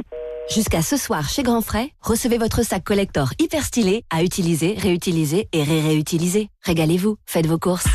Jusqu'à 0.50 0.82
ce 0.82 0.96
soir 0.96 1.28
chez 1.28 1.44
Grand 1.44 1.62
Frais, 1.62 1.90
recevez 2.02 2.38
votre 2.38 2.64
sac 2.64 2.84
collector 2.84 3.34
hyper 3.40 3.64
stylé 3.66 4.04
à 4.10 4.24
utiliser, 4.24 4.76
réutiliser 4.78 5.48
et 5.52 5.64
ré-réutiliser. 5.64 6.50
Régalez-vous, 6.64 7.18
faites 7.26 7.48
vos 7.48 7.58
courses. 7.58 7.88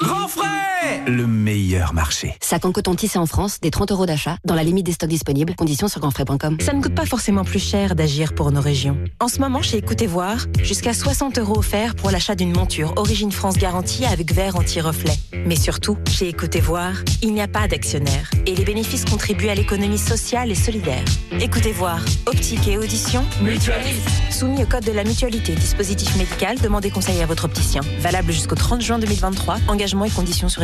Grand 0.00 0.28
frais 0.28 0.71
Le 1.08 1.26
meilleur 1.26 1.94
marché. 1.94 2.36
Sac 2.40 2.64
en 2.64 2.70
coton 2.70 2.94
tissé 2.94 3.18
en 3.18 3.26
France, 3.26 3.58
des 3.60 3.72
30 3.72 3.90
euros 3.90 4.06
d'achat, 4.06 4.36
dans 4.44 4.54
la 4.54 4.62
limite 4.62 4.86
des 4.86 4.92
stocks 4.92 5.08
disponibles. 5.08 5.56
Conditions 5.56 5.88
sur 5.88 6.00
grandfrais.com. 6.00 6.58
Ça 6.60 6.72
ne 6.72 6.80
coûte 6.80 6.94
pas 6.94 7.06
forcément 7.06 7.42
plus 7.42 7.58
cher 7.58 7.96
d'agir 7.96 8.34
pour 8.34 8.52
nos 8.52 8.60
régions. 8.60 8.96
En 9.18 9.26
ce 9.26 9.40
moment, 9.40 9.62
chez 9.62 9.78
Écoutez 9.78 10.06
Voir, 10.06 10.46
jusqu'à 10.62 10.94
60 10.94 11.38
euros 11.38 11.58
offerts 11.58 11.96
pour 11.96 12.12
l'achat 12.12 12.36
d'une 12.36 12.52
monture 12.54 12.92
Origine 12.96 13.32
France 13.32 13.58
garantie 13.58 14.04
avec 14.04 14.32
verre 14.32 14.54
anti-reflet. 14.54 15.14
Mais 15.44 15.56
surtout, 15.56 15.98
chez 16.08 16.28
Écoutez 16.28 16.60
Voir, 16.60 16.92
il 17.20 17.34
n'y 17.34 17.42
a 17.42 17.48
pas 17.48 17.66
d'actionnaire 17.66 18.30
et 18.46 18.54
les 18.54 18.64
bénéfices 18.64 19.04
contribuent 19.04 19.48
à 19.48 19.56
l'économie 19.56 19.98
sociale 19.98 20.52
et 20.52 20.54
solidaire. 20.54 21.04
Écoutez 21.40 21.72
Voir, 21.72 21.98
optique 22.26 22.68
et 22.68 22.78
audition, 22.78 23.24
mutualise. 23.42 24.04
Soumis 24.30 24.62
au 24.62 24.66
code 24.66 24.84
de 24.84 24.92
la 24.92 25.02
mutualité, 25.02 25.54
dispositif 25.54 26.16
médical, 26.16 26.58
demandez 26.60 26.90
conseil 26.90 27.20
à 27.22 27.26
votre 27.26 27.46
opticien. 27.46 27.80
Valable 27.98 28.30
jusqu'au 28.30 28.54
30 28.54 28.80
juin 28.80 28.98
2023. 29.00 29.56
Engagement 29.66 30.04
et 30.04 30.10
conditions 30.10 30.48
sur 30.48 30.62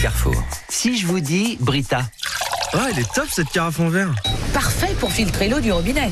Carrefour. 0.00 0.42
Si 0.68 0.96
je 0.96 1.06
vous 1.06 1.20
dis 1.20 1.58
Brita. 1.60 2.02
Oh, 2.74 2.78
elle 2.90 3.00
est 3.00 3.12
top 3.14 3.26
cette 3.28 3.48
carafe 3.48 3.80
en 3.80 3.88
verre. 3.88 4.14
Parfait 4.54 4.94
pour 5.00 5.10
filtrer 5.10 5.48
l'eau 5.48 5.60
du 5.60 5.72
robinet. 5.72 6.10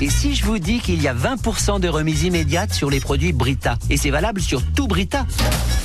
Et 0.00 0.10
si 0.10 0.34
je 0.34 0.44
vous 0.44 0.58
dis 0.58 0.80
qu'il 0.80 1.00
y 1.00 1.06
a 1.06 1.14
20% 1.14 1.78
de 1.78 1.88
remise 1.88 2.24
immédiate 2.24 2.74
sur 2.74 2.90
les 2.90 2.98
produits 2.98 3.32
Brita 3.32 3.78
Et 3.90 3.96
c'est 3.96 4.10
valable 4.10 4.40
sur 4.40 4.60
tout 4.72 4.88
Brita 4.88 5.24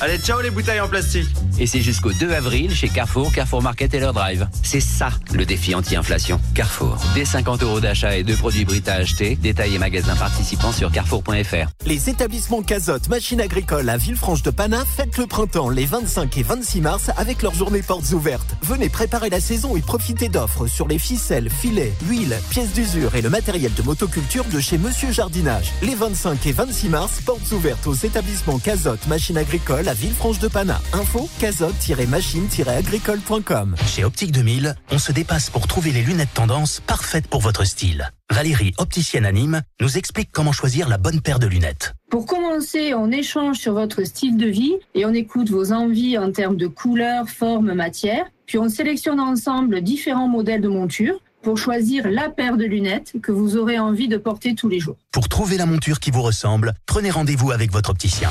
Allez, 0.02 0.16
ciao 0.16 0.40
les 0.40 0.48
bouteilles 0.48 0.80
en 0.80 0.88
plastique. 0.88 1.28
Et 1.58 1.66
c'est 1.66 1.82
jusqu'au 1.82 2.10
2 2.14 2.32
avril 2.32 2.74
chez 2.74 2.88
Carrefour, 2.88 3.30
Carrefour 3.34 3.60
Market 3.60 3.92
et 3.92 4.00
leur 4.00 4.14
drive. 4.14 4.48
C'est 4.62 4.80
ça 4.80 5.10
le 5.34 5.44
défi 5.44 5.74
anti-inflation. 5.74 6.40
Carrefour. 6.54 6.96
Dès 7.14 7.26
50 7.26 7.62
euros 7.62 7.80
d'achat 7.80 8.16
et 8.16 8.22
deux 8.22 8.34
produits 8.34 8.64
Brita 8.64 8.94
achetés. 8.94 9.36
Détails 9.36 9.74
et 9.74 9.78
magasins 9.78 10.16
participants 10.16 10.72
sur 10.72 10.90
carrefour.fr. 10.90 11.68
Les 11.84 12.08
établissements 12.08 12.62
Cazotte 12.62 13.10
Machine 13.10 13.42
Agricole 13.42 13.90
à 13.90 13.98
Villefranche 13.98 14.42
de 14.42 14.50
Panat 14.50 14.86
fêtent 14.86 15.18
le 15.18 15.26
printemps 15.26 15.68
les 15.68 15.84
25 15.84 16.38
et 16.38 16.42
26 16.44 16.80
mars 16.80 17.10
avec 17.18 17.42
leurs 17.42 17.54
journées 17.54 17.82
portes 17.82 18.10
ouvertes. 18.12 18.56
Venez 18.62 18.88
préparer 18.88 19.28
la 19.28 19.40
saison 19.40 19.76
et 19.76 19.82
profiter 19.82 20.30
d'offres 20.30 20.66
sur 20.66 20.88
les 20.88 20.98
ficelles, 20.98 21.50
filets, 21.50 21.92
huiles, 22.08 22.38
pièces 22.48 22.72
d'usure 22.72 23.16
et 23.16 23.20
le 23.22 23.28
matériel 23.28 23.74
de 23.74 23.82
motoculture 23.82 24.46
de 24.46 24.60
chez 24.60 24.78
Monsieur 24.78 25.12
Jardinage. 25.12 25.72
Les 25.82 25.94
25 25.94 26.46
et 26.46 26.52
26 26.52 26.88
mars, 26.88 27.20
portes 27.20 27.52
ouvertes 27.52 27.86
aux 27.86 27.92
établissements 27.92 28.58
Cazotte 28.58 29.06
Machine 29.06 29.36
Agricole 29.36 29.89
à 29.90 29.92
Villefranche 29.92 30.38
de 30.38 30.46
Panat. 30.46 30.80
Info 30.92 31.28
cazotte-machine-agricole.com 31.40 33.74
Chez 33.88 34.04
Optique 34.04 34.30
2000, 34.30 34.76
on 34.92 34.98
se 34.98 35.10
dépasse 35.10 35.50
pour 35.50 35.66
trouver 35.66 35.90
les 35.90 36.02
lunettes 36.02 36.32
tendance 36.32 36.80
parfaites 36.86 37.26
pour 37.26 37.40
votre 37.40 37.64
style. 37.64 38.08
Valérie, 38.30 38.72
opticienne 38.78 39.26
à 39.26 39.32
Nîmes, 39.32 39.62
nous 39.80 39.98
explique 39.98 40.30
comment 40.30 40.52
choisir 40.52 40.88
la 40.88 40.96
bonne 40.96 41.20
paire 41.20 41.40
de 41.40 41.48
lunettes. 41.48 41.94
Pour 42.08 42.24
commencer, 42.24 42.94
on 42.94 43.10
échange 43.10 43.56
sur 43.56 43.74
votre 43.74 44.04
style 44.04 44.36
de 44.36 44.46
vie 44.46 44.74
et 44.94 45.04
on 45.06 45.12
écoute 45.12 45.50
vos 45.50 45.72
envies 45.72 46.16
en 46.18 46.30
termes 46.30 46.56
de 46.56 46.68
couleur, 46.68 47.28
forme, 47.28 47.74
matière. 47.74 48.26
Puis 48.46 48.58
on 48.58 48.68
sélectionne 48.68 49.18
ensemble 49.18 49.80
différents 49.80 50.28
modèles 50.28 50.60
de 50.60 50.68
montures 50.68 51.18
pour 51.42 51.58
choisir 51.58 52.08
la 52.08 52.28
paire 52.28 52.56
de 52.56 52.64
lunettes 52.64 53.14
que 53.20 53.32
vous 53.32 53.56
aurez 53.56 53.80
envie 53.80 54.06
de 54.06 54.18
porter 54.18 54.54
tous 54.54 54.68
les 54.68 54.78
jours. 54.78 54.98
Pour 55.10 55.28
trouver 55.28 55.56
la 55.56 55.66
monture 55.66 55.98
qui 55.98 56.12
vous 56.12 56.22
ressemble, 56.22 56.74
prenez 56.86 57.10
rendez-vous 57.10 57.50
avec 57.50 57.72
votre 57.72 57.90
opticien. 57.90 58.30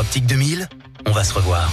Optique 0.00 0.24
2000, 0.24 0.66
on 1.06 1.12
va 1.12 1.24
se 1.24 1.34
revoir. 1.34 1.70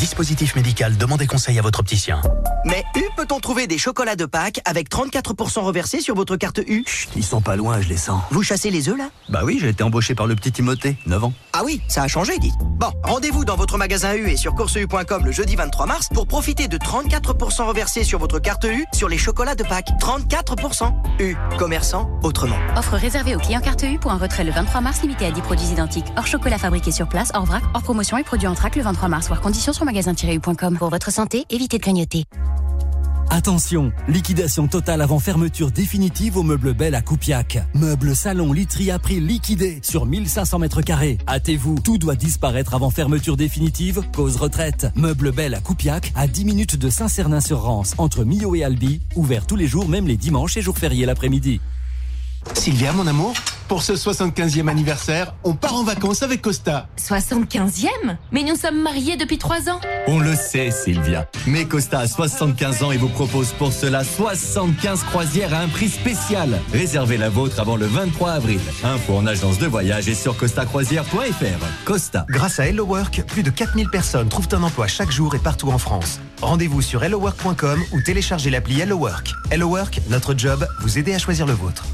Dispositif 0.00 0.56
médical, 0.56 0.96
demandez 0.96 1.26
conseil 1.26 1.58
à 1.58 1.62
votre 1.62 1.80
opticien. 1.80 2.22
Mais 2.64 2.82
U 2.96 3.02
peut-on 3.18 3.38
trouver 3.38 3.66
des 3.66 3.76
chocolats 3.76 4.16
de 4.16 4.24
Pâques 4.24 4.62
avec 4.64 4.90
34% 4.90 5.60
reversés 5.60 6.00
sur 6.00 6.14
votre 6.14 6.36
carte 6.36 6.58
U? 6.66 6.86
Ils 7.16 7.22
sont 7.22 7.42
pas 7.42 7.54
loin, 7.54 7.82
je 7.82 7.88
les 7.90 7.98
sens. 7.98 8.22
Vous 8.30 8.42
chassez 8.42 8.70
les 8.70 8.88
œufs 8.88 8.96
là? 8.96 9.10
Bah 9.28 9.42
oui, 9.44 9.58
j'ai 9.60 9.68
été 9.68 9.82
embauché 9.82 10.14
par 10.14 10.26
le 10.26 10.34
petit 10.36 10.52
Timothée, 10.52 10.96
9 11.04 11.24
ans. 11.24 11.34
Ah 11.52 11.60
oui, 11.66 11.82
ça 11.86 12.02
a 12.02 12.08
changé, 12.08 12.38
dites. 12.38 12.54
Bon, 12.78 12.90
rendez-vous 13.04 13.44
dans 13.44 13.56
votre 13.56 13.76
magasin 13.76 14.14
U 14.14 14.30
et 14.30 14.38
sur 14.38 14.54
courseu.com 14.54 15.22
le 15.22 15.32
jeudi 15.32 15.54
23 15.54 15.84
mars 15.84 16.08
pour 16.14 16.26
profiter 16.26 16.66
de 16.66 16.78
34% 16.78 17.66
reversés 17.66 18.02
sur 18.02 18.18
votre 18.18 18.38
carte 18.38 18.64
U 18.64 18.86
sur 18.94 19.08
les 19.10 19.18
chocolats 19.18 19.54
de 19.54 19.64
Pâques. 19.64 19.90
34% 20.00 20.94
U, 21.20 21.36
commerçant 21.58 22.08
autrement. 22.22 22.56
Offre 22.74 22.94
réservée 22.94 23.36
aux 23.36 23.40
clients 23.40 23.60
carte 23.60 23.82
U 23.82 23.98
pour 23.98 24.12
un 24.12 24.18
retrait 24.18 24.44
le 24.44 24.52
23 24.52 24.80
mars 24.80 25.02
limité 25.02 25.26
à 25.26 25.30
10 25.30 25.42
produits 25.42 25.66
identiques. 25.66 26.06
Hors 26.16 26.26
chocolat 26.26 26.56
fabriqué 26.56 26.90
sur 26.90 27.06
place, 27.06 27.32
hors 27.34 27.44
vrac, 27.44 27.62
hors 27.74 27.82
promotion 27.82 28.16
et 28.16 28.24
produits 28.24 28.48
en 28.48 28.54
trac 28.54 28.76
le 28.76 28.82
23 28.82 29.10
mars. 29.10 29.26
Voir 29.26 29.42
conditions 29.42 29.74
sur 29.74 29.84
magasin-u.com. 29.90 30.78
Pour 30.78 30.90
votre 30.90 31.10
santé, 31.10 31.44
évitez 31.50 31.78
de 31.78 31.82
clignoter. 31.82 32.24
Attention, 33.32 33.92
liquidation 34.08 34.66
totale 34.66 35.00
avant 35.02 35.20
fermeture 35.20 35.70
définitive 35.70 36.36
au 36.36 36.42
meuble 36.42 36.74
Belle 36.74 36.96
à 36.96 37.00
Coupiac. 37.00 37.58
Meuble 37.74 38.16
salon 38.16 38.52
literie 38.52 38.90
à 38.90 38.98
prix 38.98 39.20
liquidé 39.20 39.78
sur 39.82 40.04
1500 40.04 40.58
mètres 40.58 40.82
carrés. 40.82 41.16
Hâtez-vous, 41.28 41.78
tout 41.78 41.96
doit 41.96 42.16
disparaître 42.16 42.74
avant 42.74 42.90
fermeture 42.90 43.36
définitive, 43.36 44.02
cause 44.12 44.34
retraite. 44.36 44.88
Meuble 44.96 45.30
Belle 45.30 45.54
à 45.54 45.60
Coupiac, 45.60 46.12
à 46.16 46.26
10 46.26 46.44
minutes 46.44 46.76
de 46.76 46.90
Saint-Cernin-sur-Rance, 46.90 47.94
entre 47.98 48.24
Millau 48.24 48.56
et 48.56 48.64
Albi, 48.64 49.00
ouvert 49.14 49.46
tous 49.46 49.56
les 49.56 49.68
jours, 49.68 49.88
même 49.88 50.08
les 50.08 50.16
dimanches 50.16 50.56
et 50.56 50.62
jours 50.62 50.78
fériés 50.78 51.06
l'après-midi. 51.06 51.60
Sylvia, 52.54 52.92
mon 52.92 53.06
amour, 53.06 53.34
pour 53.68 53.82
ce 53.82 53.92
75e 53.92 54.68
anniversaire, 54.68 55.34
on 55.44 55.54
part 55.54 55.74
en 55.74 55.84
vacances 55.84 56.22
avec 56.22 56.42
Costa. 56.42 56.88
75e 56.98 57.88
Mais 58.32 58.42
nous 58.42 58.56
sommes 58.56 58.82
mariés 58.82 59.16
depuis 59.16 59.38
3 59.38 59.70
ans. 59.70 59.80
On 60.08 60.18
le 60.18 60.34
sait, 60.34 60.70
Sylvia. 60.70 61.28
Mais 61.46 61.64
Costa 61.66 62.00
a 62.00 62.08
75 62.08 62.82
ans 62.82 62.92
et 62.92 62.96
vous 62.96 63.08
propose 63.08 63.52
pour 63.52 63.72
cela 63.72 64.02
75 64.04 65.04
croisières 65.04 65.54
à 65.54 65.60
un 65.60 65.68
prix 65.68 65.88
spécial. 65.88 66.60
Réservez 66.72 67.16
la 67.16 67.28
vôtre 67.28 67.60
avant 67.60 67.76
le 67.76 67.86
23 67.86 68.30
avril. 68.32 68.60
Info 68.82 69.16
en 69.16 69.26
agence 69.26 69.58
de 69.58 69.66
voyage 69.66 70.08
et 70.08 70.14
sur 70.14 70.36
costacroisière.fr. 70.36 71.84
Costa. 71.84 72.26
Grâce 72.28 72.58
à 72.58 72.66
Hello 72.66 72.84
Work, 72.86 73.22
plus 73.26 73.42
de 73.42 73.50
4000 73.50 73.88
personnes 73.88 74.28
trouvent 74.28 74.48
un 74.52 74.62
emploi 74.62 74.86
chaque 74.88 75.12
jour 75.12 75.34
et 75.34 75.38
partout 75.38 75.70
en 75.70 75.78
France. 75.78 76.20
Rendez-vous 76.42 76.82
sur 76.82 77.04
hellowork.com 77.04 77.82
ou 77.92 78.00
téléchargez 78.00 78.50
l'appli 78.50 78.80
Hello 78.80 78.96
Work. 78.96 79.30
Hello 79.50 79.68
Work, 79.68 80.00
notre 80.08 80.36
job, 80.36 80.66
vous 80.80 80.98
aider 80.98 81.14
à 81.14 81.18
choisir 81.18 81.46
le 81.46 81.52
vôtre. 81.52 81.84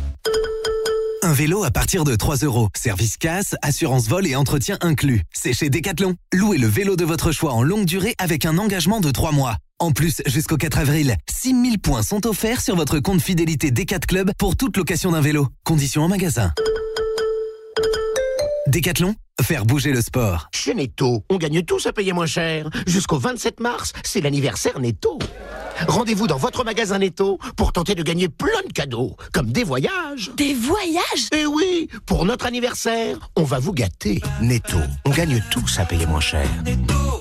Un 1.22 1.32
vélo 1.32 1.64
à 1.64 1.72
partir 1.72 2.04
de 2.04 2.14
3 2.14 2.36
euros. 2.44 2.68
Service 2.76 3.16
casse, 3.16 3.56
assurance 3.60 4.06
vol 4.06 4.26
et 4.26 4.36
entretien 4.36 4.78
inclus. 4.80 5.22
C'est 5.32 5.52
chez 5.52 5.70
Decathlon. 5.70 6.14
Louez 6.32 6.56
le 6.56 6.68
vélo 6.68 6.94
de 6.94 7.04
votre 7.04 7.32
choix 7.32 7.52
en 7.52 7.64
longue 7.64 7.84
durée 7.84 8.14
avec 8.18 8.44
un 8.44 8.58
engagement 8.58 9.00
de 9.00 9.10
3 9.10 9.32
mois. 9.32 9.56
En 9.78 9.90
plus, 9.90 10.22
jusqu'au 10.26 10.56
4 10.56 10.78
avril, 10.78 11.16
6000 11.28 11.80
points 11.80 12.02
sont 12.02 12.26
offerts 12.26 12.60
sur 12.60 12.76
votre 12.76 13.00
compte 13.00 13.20
fidélité 13.20 13.70
Decat 13.70 13.98
Club 13.98 14.30
pour 14.38 14.56
toute 14.56 14.76
location 14.76 15.10
d'un 15.10 15.20
vélo. 15.20 15.48
Conditions 15.64 16.02
en 16.02 16.08
magasin. 16.08 16.52
Décathlon, 18.68 19.14
faire 19.42 19.64
bouger 19.64 19.92
le 19.92 20.00
sport. 20.00 20.48
Chez 20.54 20.74
Netto, 20.74 21.24
on 21.30 21.36
gagne 21.36 21.62
tous 21.62 21.86
à 21.86 21.92
payer 21.92 22.12
moins 22.12 22.26
cher. 22.26 22.68
Jusqu'au 22.86 23.18
27 23.18 23.60
mars, 23.60 23.92
c'est 24.04 24.20
l'anniversaire 24.20 24.80
Netto. 24.80 25.18
Rendez-vous 25.88 26.26
dans 26.26 26.38
votre 26.38 26.64
magasin 26.64 26.98
Netto 26.98 27.38
pour 27.56 27.72
tenter 27.72 27.94
de 27.94 28.02
gagner 28.02 28.28
plein 28.28 28.62
de 28.66 28.72
cadeaux, 28.72 29.16
comme 29.32 29.52
des 29.52 29.64
voyages. 29.64 30.30
Des 30.36 30.54
voyages? 30.54 31.28
Eh 31.32 31.46
oui, 31.46 31.88
pour 32.06 32.24
notre 32.24 32.46
anniversaire, 32.46 33.30
on 33.36 33.44
va 33.44 33.58
vous 33.58 33.72
gâter. 33.72 34.20
Netto, 34.40 34.78
on 35.04 35.10
gagne 35.10 35.42
tous 35.50 35.78
à 35.78 35.84
payer 35.84 36.06
moins 36.06 36.20
cher. 36.20 36.48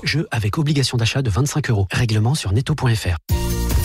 Jeu 0.02 0.26
avec 0.30 0.58
obligation 0.58 0.96
d'achat 0.96 1.22
de 1.22 1.30
25 1.30 1.70
euros. 1.70 1.86
Règlement 1.92 2.34
sur 2.34 2.52
netto.fr. 2.52 3.16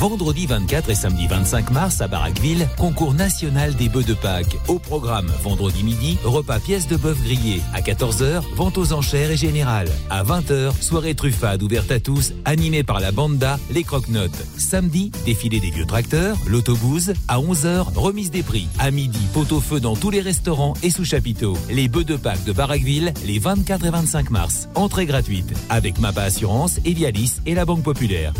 Vendredi 0.01 0.47
24 0.47 0.89
et 0.89 0.95
samedi 0.95 1.27
25 1.27 1.69
mars 1.69 2.01
à 2.01 2.07
Baraqueville, 2.07 2.67
concours 2.75 3.13
national 3.13 3.75
des 3.75 3.87
bœufs 3.87 4.03
de 4.03 4.15
Pâques. 4.15 4.57
Au 4.67 4.79
programme, 4.79 5.31
vendredi 5.43 5.83
midi, 5.83 6.17
repas 6.23 6.59
pièces 6.59 6.87
de 6.87 6.97
bœuf 6.97 7.21
grillé. 7.21 7.61
À 7.71 7.81
14h, 7.81 8.41
vente 8.55 8.79
aux 8.79 8.93
enchères 8.93 9.29
et 9.29 9.37
générale. 9.37 9.89
À 10.09 10.23
20h, 10.23 10.73
soirée 10.81 11.13
truffade 11.13 11.61
ouverte 11.61 11.91
à 11.91 11.99
tous, 11.99 12.33
animée 12.45 12.81
par 12.81 12.99
la 12.99 13.11
banda 13.11 13.59
Les 13.71 13.83
Croque-Notes. 13.83 14.43
Samedi, 14.57 15.11
défilé 15.23 15.59
des 15.59 15.69
vieux 15.69 15.85
tracteurs, 15.85 16.35
l'autobus. 16.47 17.11
À 17.27 17.37
11h, 17.37 17.93
remise 17.93 18.31
des 18.31 18.41
prix. 18.41 18.69
À 18.79 18.89
midi, 18.89 19.21
pot-au-feu 19.35 19.79
dans 19.79 19.95
tous 19.95 20.09
les 20.09 20.21
restaurants 20.21 20.73
et 20.81 20.89
sous 20.89 21.05
chapiteaux. 21.05 21.57
Les 21.69 21.87
bœufs 21.87 22.05
de 22.05 22.15
Pâques 22.15 22.43
de 22.45 22.53
Baraqueville, 22.53 23.13
les 23.23 23.37
24 23.37 23.85
et 23.85 23.91
25 23.91 24.31
mars. 24.31 24.67
Entrée 24.73 25.05
gratuite. 25.05 25.53
Avec 25.69 25.99
Mapa 25.99 26.23
Assurance, 26.23 26.79
Evialis 26.85 27.33
et 27.45 27.53
la 27.53 27.65
Banque 27.65 27.83
Populaire. 27.83 28.33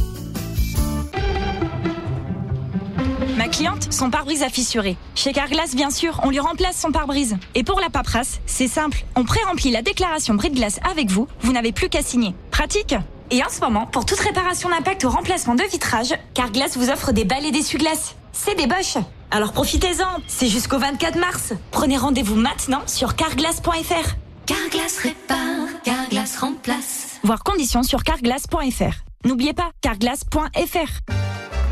Son 4.01 4.09
pare-brise 4.09 4.41
a 4.41 4.49
fissuré. 4.49 4.97
Chez 5.13 5.33
Carglass, 5.33 5.75
bien 5.75 5.91
sûr, 5.91 6.19
on 6.23 6.29
lui 6.29 6.39
remplace 6.39 6.79
son 6.79 6.91
pare-brise. 6.91 7.37
Et 7.53 7.63
pour 7.63 7.79
la 7.79 7.89
paperasse, 7.89 8.39
c'est 8.45 8.67
simple. 8.67 9.05
On 9.15 9.23
pré-remplit 9.23 9.69
la 9.69 9.81
déclaration 9.81 10.33
bris 10.33 10.49
de 10.49 10.55
glace 10.55 10.79
avec 10.89 11.11
vous. 11.11 11.27
Vous 11.41 11.51
n'avez 11.51 11.71
plus 11.71 11.89
qu'à 11.89 12.01
signer. 12.01 12.33
Pratique 12.49 12.95
Et 13.29 13.43
en 13.43 13.49
ce 13.49 13.59
moment, 13.59 13.85
pour 13.85 14.05
toute 14.05 14.19
réparation 14.19 14.69
d'impact 14.69 15.03
ou 15.03 15.09
remplacement 15.09 15.55
de 15.55 15.63
vitrage, 15.63 16.15
Carglass 16.33 16.77
vous 16.77 16.89
offre 16.89 17.11
des 17.11 17.25
balais 17.25 17.51
d'essuie-glace. 17.51 18.15
C'est 18.33 18.55
des 18.55 18.65
boches. 18.65 18.97
Alors 19.29 19.51
profitez-en. 19.53 20.21
C'est 20.27 20.47
jusqu'au 20.47 20.79
24 20.79 21.19
mars. 21.19 21.53
Prenez 21.71 21.97
rendez-vous 21.97 22.35
maintenant 22.35 22.81
sur 22.87 23.15
carglass.fr. 23.15 24.15
Carglass 24.47 24.97
répare, 24.97 25.67
Carglass 25.83 26.37
remplace. 26.37 27.19
Voir 27.23 27.43
conditions 27.43 27.83
sur 27.83 28.03
carglass.fr. 28.03 29.03
N'oubliez 29.23 29.53
pas, 29.53 29.69
carglass.fr. 29.81 31.11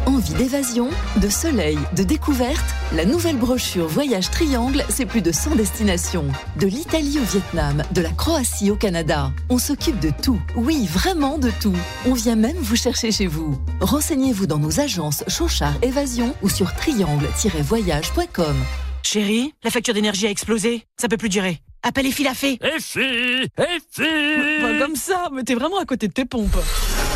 Envie 0.09 0.33
d'évasion, 0.33 0.89
de 1.21 1.29
soleil, 1.29 1.77
de 1.95 2.01
découverte 2.01 2.65
La 2.93 3.05
nouvelle 3.05 3.37
brochure 3.37 3.87
Voyage 3.87 4.31
Triangle, 4.31 4.83
c'est 4.89 5.05
plus 5.05 5.21
de 5.21 5.31
100 5.31 5.55
destinations. 5.55 6.25
De 6.55 6.65
l'Italie 6.65 7.19
au 7.19 7.23
Vietnam, 7.23 7.83
de 7.91 8.01
la 8.01 8.09
Croatie 8.09 8.71
au 8.71 8.75
Canada. 8.75 9.31
On 9.49 9.59
s'occupe 9.59 9.99
de 9.99 10.09
tout. 10.23 10.41
Oui, 10.55 10.87
vraiment 10.87 11.37
de 11.37 11.51
tout. 11.61 11.75
On 12.07 12.13
vient 12.13 12.35
même 12.35 12.57
vous 12.57 12.75
chercher 12.75 13.11
chez 13.11 13.27
vous. 13.27 13.61
Renseignez-vous 13.81 14.47
dans 14.47 14.57
nos 14.57 14.79
agences 14.79 15.23
Chauchard 15.27 15.75
Évasion 15.83 16.33
ou 16.41 16.49
sur 16.49 16.73
triangle-voyage.com. 16.73 18.55
Chérie, 19.03 19.53
la 19.63 19.69
facture 19.69 19.93
d'énergie 19.93 20.25
a 20.25 20.31
explosé. 20.31 20.87
Ça 20.99 21.07
peut 21.07 21.17
plus 21.17 21.29
durer. 21.29 21.61
Appelle 21.83 22.07
Effie 22.07 22.23
la 22.23 22.33
fée. 22.33 22.57
Effie 22.63 23.47
Effie 23.59 24.59
Pas 24.59 24.79
comme 24.79 24.95
ça, 24.95 25.29
mais 25.31 25.43
t'es 25.43 25.53
vraiment 25.53 25.77
à 25.77 25.85
côté 25.85 26.07
de 26.07 26.13
tes 26.13 26.25
pompes. 26.25 26.57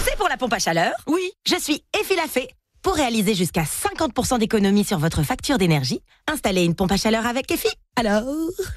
C'est 0.05 0.15
pour 0.15 0.29
la 0.29 0.37
pompe 0.37 0.53
à 0.53 0.59
chaleur? 0.59 0.93
Oui. 1.07 1.31
Je 1.47 1.55
suis 1.55 1.83
Effie 1.99 2.15
la 2.15 2.27
fée. 2.27 2.49
Pour 2.83 2.95
réaliser 2.95 3.33
jusqu'à 3.33 3.63
50% 3.63 4.39
d'économie 4.39 4.83
sur 4.83 4.99
votre 4.99 5.23
facture 5.23 5.57
d'énergie, 5.57 6.01
installez 6.29 6.65
une 6.65 6.75
pompe 6.75 6.91
à 6.91 6.97
chaleur 6.97 7.25
avec 7.25 7.49
Effie. 7.49 7.73
Alors 7.95 8.23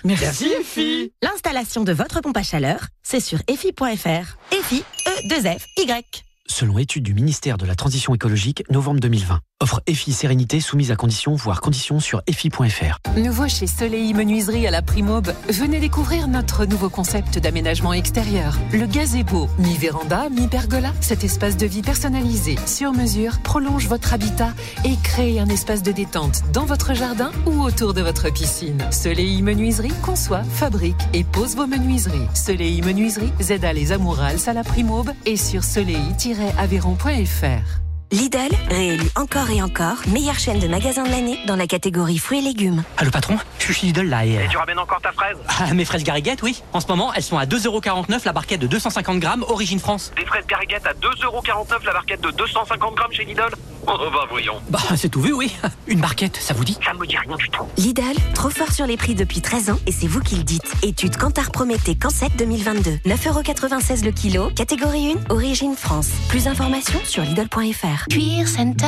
Merci 0.05 0.47
Effie. 0.61 1.13
L'installation 1.25 1.83
de 1.83 1.93
votre 1.93 2.21
pompe 2.21 2.37
à 2.37 2.45
chaleur, 2.45 2.87
c'est 3.03 3.19
sur 3.19 3.41
effie.fr. 3.49 4.55
Effie, 4.55 4.85
E-2-F-Y. 5.09 6.23
Selon 6.47 6.79
étude 6.79 7.03
du 7.03 7.15
ministère 7.15 7.59
de 7.59 7.67
la 7.67 7.75
Transition 7.75 8.15
écologique, 8.15 8.63
novembre 8.71 9.01
2020. 9.01 9.41
Offre 9.63 9.81
EFI 9.87 10.13
Sérénité 10.13 10.61
soumise 10.61 10.91
à 10.91 10.97
conditions, 10.97 11.35
voire 11.35 11.63
conditions 11.63 11.99
sur 11.99 12.21
EFI.fr. 12.27 12.99
Nouveau 13.17 13.49
chez 13.49 13.67
Soleil 13.67 14.13
Menuiserie 14.13 14.67
à 14.67 14.71
la 14.71 14.83
Primaube, 14.83 15.33
venez 15.49 15.81
découvrir 15.81 16.29
notre 16.29 16.67
nouveau 16.67 16.91
concept 16.91 17.39
d'aménagement 17.39 17.95
extérieur. 17.95 18.59
Le 18.75 18.85
gazebo, 18.85 19.49
mi-véranda, 19.59 20.29
mi-pergola, 20.29 20.93
cet 21.01 21.25
espace 21.25 21.57
de 21.57 21.65
vie 21.65 21.81
personnalisé, 21.81 22.57
sur 22.67 22.93
mesure, 22.93 23.41
prolonge 23.41 23.89
votre 23.89 24.13
habitat 24.13 24.53
et 24.85 24.97
crée 25.03 25.41
un 25.41 25.49
espace 25.49 25.83
de 25.83 25.93
détente 25.93 26.43
dans 26.53 26.67
votre 26.67 26.93
jardin 26.93 27.31
ou 27.47 27.63
autour 27.63 27.95
de 27.95 28.03
votre 28.03 28.31
piscine. 28.31 28.87
Soleil 28.91 29.41
Menuiserie 29.41 29.95
conçoit, 30.03 30.45
fabrique 30.45 31.01
et 31.15 31.25
pose 31.25 31.57
vos 31.57 31.67
menuiseries. 31.67 32.29
Soleil 32.35 32.83
Menuiserie, 32.83 33.33
Zeda 33.41 33.73
les 33.73 33.93
Amourals 33.93 34.49
à 34.49 34.53
la 34.53 34.65
Primaube 34.65 35.13
et 35.25 35.39
sur 35.39 35.65
soleil-aveyron.fr. 35.65 37.86
Lidl, 38.13 38.55
réélu 38.71 39.03
encore 39.17 39.51
et 39.51 39.61
encore, 39.61 39.97
meilleure 40.07 40.39
chaîne 40.39 40.61
de 40.61 40.69
magasins 40.69 41.03
de 41.03 41.11
l'année 41.11 41.41
dans 41.49 41.57
la 41.57 41.67
catégorie 41.67 42.19
fruits 42.19 42.39
et 42.39 42.43
légumes. 42.43 42.85
Ah, 42.99 43.05
le 43.05 43.11
patron 43.11 43.37
Je 43.59 43.65
suis 43.65 43.75
chez 43.75 43.87
Lidl 43.89 44.09
là 44.09 44.25
et... 44.25 44.35
Et 44.35 44.49
tu 44.49 44.57
ramènes 44.57 44.79
encore 44.79 45.01
ta 45.01 45.11
fraise? 45.11 45.37
Ah, 45.49 45.75
mes 45.75 45.85
fraises 45.85 46.05
gariguettes, 46.05 46.41
oui. 46.45 46.63
En 46.73 46.79
ce 46.79 46.87
moment, 46.87 47.13
elles 47.15 47.25
sont 47.25 47.37
à 47.37 47.47
2,49€ 47.47 48.21
la 48.25 48.33
barquette 48.33 48.61
de 48.61 48.69
250 48.69 49.19
grammes, 49.19 49.45
origine 49.49 49.81
France. 49.81 50.13
Des 50.17 50.25
fraises 50.25 50.47
gariguettes 50.47 50.87
à 50.87 50.93
2,49€ 50.93 51.85
la 51.85 51.93
barquette 51.95 52.21
de 52.21 52.31
250 52.31 52.95
grammes 52.95 53.13
chez 53.13 53.25
Lidl? 53.25 53.43
Oh 53.89 54.11
bah 54.13 54.27
voyons. 54.29 54.61
Bah 54.69 54.81
c'est 54.97 55.09
tout 55.09 55.21
vu, 55.21 55.33
oui. 55.33 55.55
Une 55.87 56.01
barquette, 56.01 56.37
ça 56.37 56.55
vous 56.55 56.65
dit? 56.65 56.77
Ça 56.85 56.93
me 56.93 57.07
dit 57.07 57.17
rien 57.17 57.37
du 57.37 57.49
tout. 57.51 57.63
Lidl, 57.77 58.03
trop 58.35 58.51
fort 58.51 58.73
sur 58.73 58.85
les 58.87 58.97
prix 58.97 59.15
depuis 59.15 59.41
13 59.41 59.71
ans 59.71 59.79
et 59.87 59.93
c'est 59.93 60.09
vous 60.09 60.21
qui 60.21 60.35
le 60.37 60.43
dites. 60.43 60.73
Étude 60.83 61.17
Cantar 61.17 61.53
Prométhée 61.53 61.95
Cancet 61.95 62.29
2022. 62.37 62.99
9,96€ 63.07 64.05
le 64.05 64.11
kilo, 64.11 64.51
catégorie 64.51 65.15
1, 65.31 65.33
origine 65.33 65.77
France. 65.77 66.09
Plus 66.29 66.45
d'informations 66.45 66.99
sur 67.05 67.23
Lidl.fr. 67.23 68.09
Cuir 68.11 68.49
Center. 68.49 68.87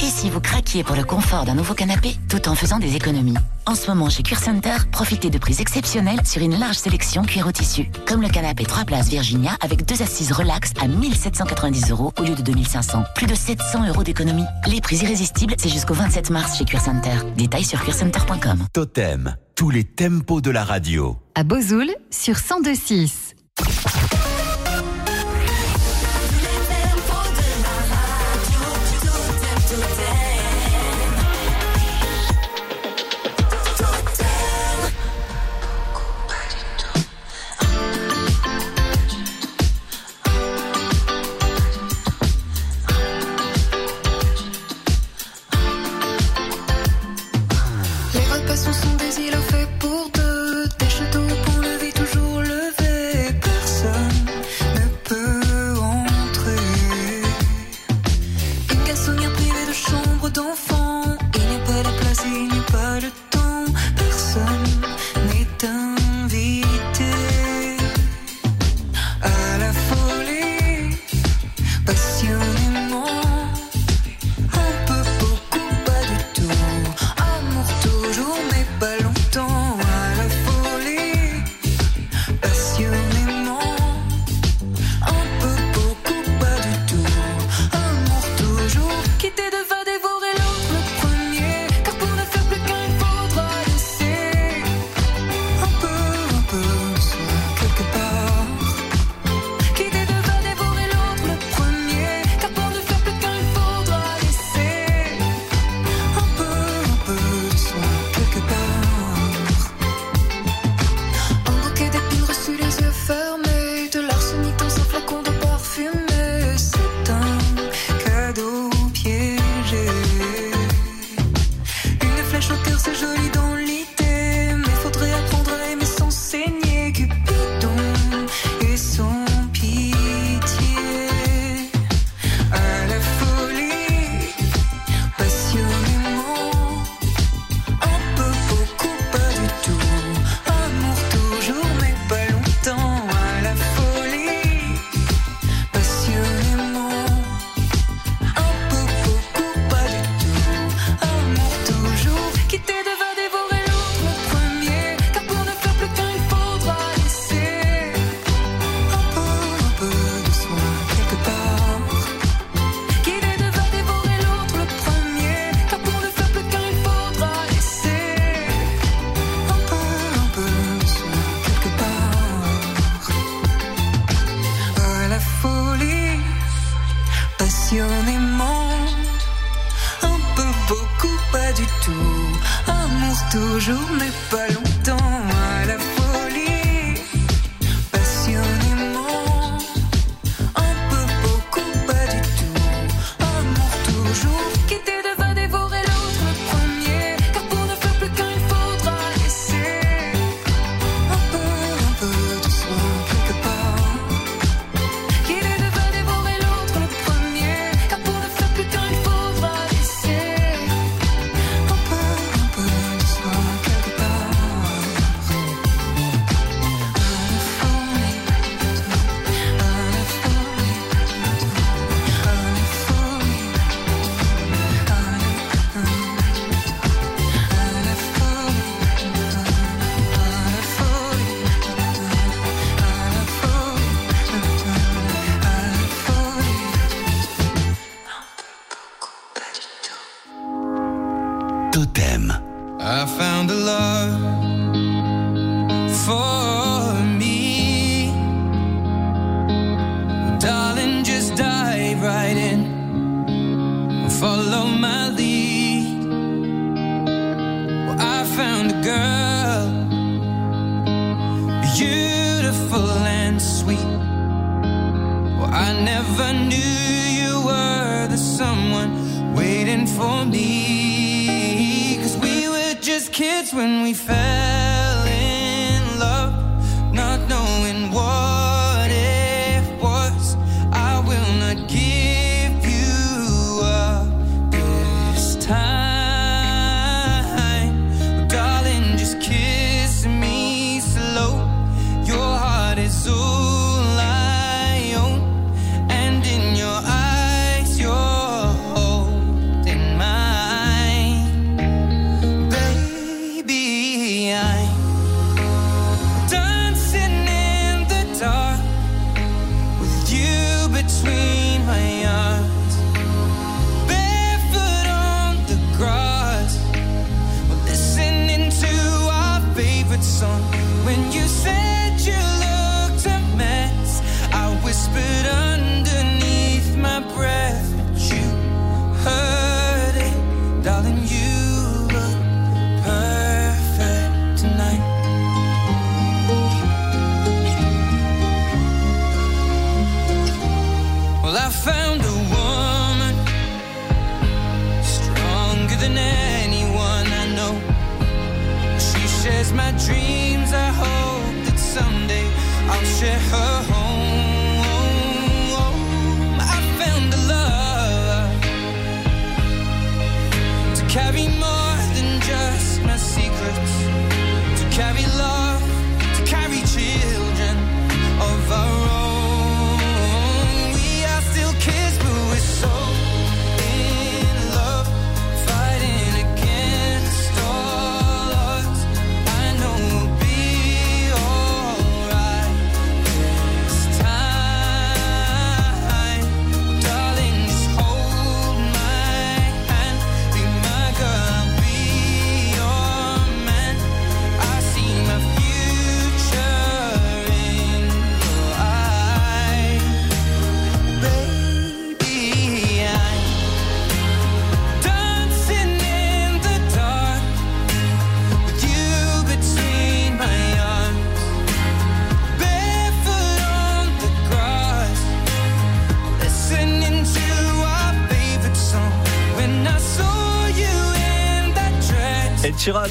Et 0.00 0.08
si 0.08 0.30
vous 0.30 0.40
craquiez 0.40 0.82
pour 0.82 0.96
le 0.96 1.04
confort 1.04 1.44
d'un 1.44 1.54
nouveau 1.54 1.74
canapé 1.74 2.16
tout 2.30 2.48
en 2.48 2.54
faisant 2.54 2.78
des 2.78 2.96
économies 2.96 3.34
En 3.66 3.74
ce 3.74 3.88
moment 3.88 4.08
chez 4.08 4.22
Cuir 4.22 4.38
Center, 4.38 4.76
profitez 4.90 5.28
de 5.28 5.38
prix 5.38 5.56
exceptionnels 5.60 6.24
sur 6.24 6.40
une 6.42 6.58
large 6.58 6.76
sélection 6.76 7.22
cuir 7.22 7.46
au 7.46 7.52
tissu. 7.52 7.90
Comme 8.06 8.22
le 8.22 8.28
canapé 8.28 8.64
3 8.64 8.84
places 8.86 9.08
Virginia 9.08 9.52
avec 9.60 9.84
deux 9.84 10.00
assises 10.00 10.32
relax 10.32 10.72
à 10.80 10.86
1790 10.86 11.90
euros 11.90 12.12
au 12.18 12.22
lieu 12.22 12.34
de 12.34 12.42
2500. 12.42 13.04
Plus 13.14 13.26
de 13.26 13.34
700 13.34 13.88
euros 13.88 14.02
d'économie 14.02 14.37
les 14.66 14.80
prix 14.80 14.96
irrésistibles, 14.96 15.54
c'est 15.58 15.68
jusqu'au 15.68 15.94
27 15.94 16.30
mars 16.30 16.58
chez 16.58 16.64
Cuir 16.64 16.80
Center. 16.80 17.16
Détails 17.36 17.64
sur 17.64 17.80
cuircenter.com. 17.82 18.66
Totem, 18.72 19.36
tous 19.54 19.70
les 19.70 19.84
tempos 19.84 20.40
de 20.40 20.50
la 20.50 20.64
radio. 20.64 21.16
À 21.34 21.44
Bozoul, 21.44 21.90
sur 22.10 22.34
1026. 22.34 23.34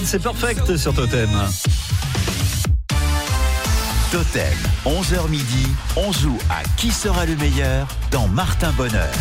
C'est 0.07 0.23
perfect 0.23 0.77
sur 0.77 0.93
Totem. 0.93 1.29
Totem, 4.09 4.57
11h 4.85 5.27
midi, 5.29 5.67
on 5.97 6.13
joue 6.13 6.37
à 6.49 6.63
qui 6.77 6.91
sera 6.91 7.25
le 7.25 7.35
meilleur 7.35 7.89
dans 8.09 8.25
Martin 8.29 8.71
Bonheur. 8.71 9.11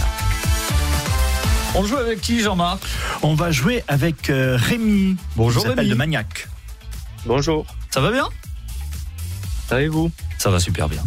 On 1.75 1.85
joue 1.85 1.97
avec 1.97 2.21
qui, 2.21 2.41
Jean-Marc? 2.41 2.85
On 3.23 3.35
va 3.35 3.51
jouer 3.51 3.83
avec 3.89 4.31
euh, 4.31 4.57
Rémi. 4.57 5.17
Bonjour, 5.35 5.65
Il 5.65 5.71
s'appelle 5.71 5.89
de 5.89 5.95
Maniac. 5.97 6.47
Bonjour. 7.25 7.67
Ça 7.91 8.01
va 8.01 8.13
bien? 8.13 8.29
Ça 9.69 9.83
et 9.83 9.89
vous? 9.89 10.13
Ça 10.39 10.51
va 10.51 10.61
super 10.61 10.89
bien. 10.89 11.03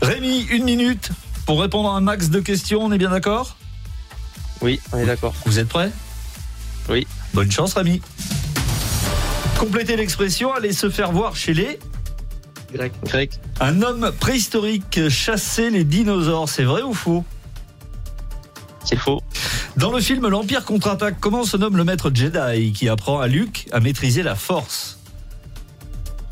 Rémi, 0.00 0.44
une 0.44 0.64
minute 0.64 1.10
pour 1.44 1.60
répondre 1.60 1.90
à 1.90 1.96
un 1.98 2.00
max 2.00 2.30
de 2.30 2.40
questions, 2.40 2.80
on 2.82 2.92
est 2.92 2.98
bien 2.98 3.10
d'accord? 3.10 3.58
Oui, 4.62 4.80
on 4.92 4.98
est 4.98 5.06
d'accord. 5.06 5.34
Vous 5.44 5.58
êtes 5.58 5.68
prêts? 5.68 5.92
Oui. 6.88 7.06
Bonne 7.34 7.52
chance, 7.52 7.74
Rémi. 7.74 8.00
Complétez 9.58 9.96
l'expression, 9.96 10.52
allez 10.52 10.72
se 10.72 10.88
faire 10.88 11.10
voir 11.10 11.34
chez 11.34 11.52
les... 11.52 11.80
Grec. 12.72 12.92
Grec. 13.04 13.40
Un 13.60 13.82
homme 13.82 14.12
préhistorique 14.20 15.08
chassait 15.08 15.70
les 15.70 15.82
dinosaures, 15.82 16.48
c'est 16.48 16.62
vrai 16.62 16.82
ou 16.82 16.94
faux? 16.94 17.24
C'est 18.84 18.96
faux. 18.96 19.20
Dans 19.76 19.90
le 19.90 20.00
film 20.00 20.28
L'Empire 20.28 20.64
contre-attaque, 20.64 21.16
comment 21.18 21.44
se 21.44 21.56
nomme 21.56 21.76
le 21.76 21.82
maître 21.82 22.10
Jedi 22.14 22.72
qui 22.72 22.88
apprend 22.88 23.18
à 23.18 23.26
Luke 23.26 23.66
à 23.72 23.80
maîtriser 23.80 24.22
la 24.22 24.36
force? 24.36 25.00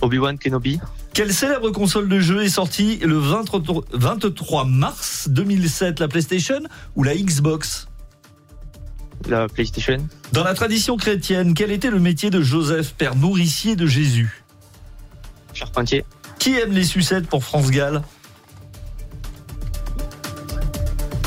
Obi-Wan 0.03 0.39
Kenobi. 0.39 0.79
Quelle 1.13 1.33
célèbre 1.33 1.71
console 1.71 2.09
de 2.09 2.21
jeu 2.21 2.45
est 2.45 2.49
sortie 2.49 2.99
le 2.99 3.19
23 3.19 3.85
23 3.93 4.65
mars 4.67 5.29
2007 5.31 5.99
La 5.99 6.09
PlayStation 6.09 6.61
ou 6.95 7.03
la 7.03 7.17
Xbox? 7.17 7.89
La 9.29 9.49
PlayStation. 9.49 9.99
Dans 10.33 10.45
la 10.45 10.55
tradition 10.55 10.97
chrétienne, 10.97 11.55
quel 11.55 11.73
était 11.73 11.91
le 11.91 11.99
métier 11.99 12.31
de 12.31 12.41
Joseph, 12.41 12.95
père 12.95 13.17
nourricier 13.17 13.75
de 13.75 13.87
Jésus? 13.87 14.43
Charpentier. 15.53 16.05
Qui 16.39 16.57
aime 16.59 16.73
les 16.73 16.85
sucettes 16.85 17.27
pour 17.27 17.43
France 17.43 17.71
Gall? 17.71 18.03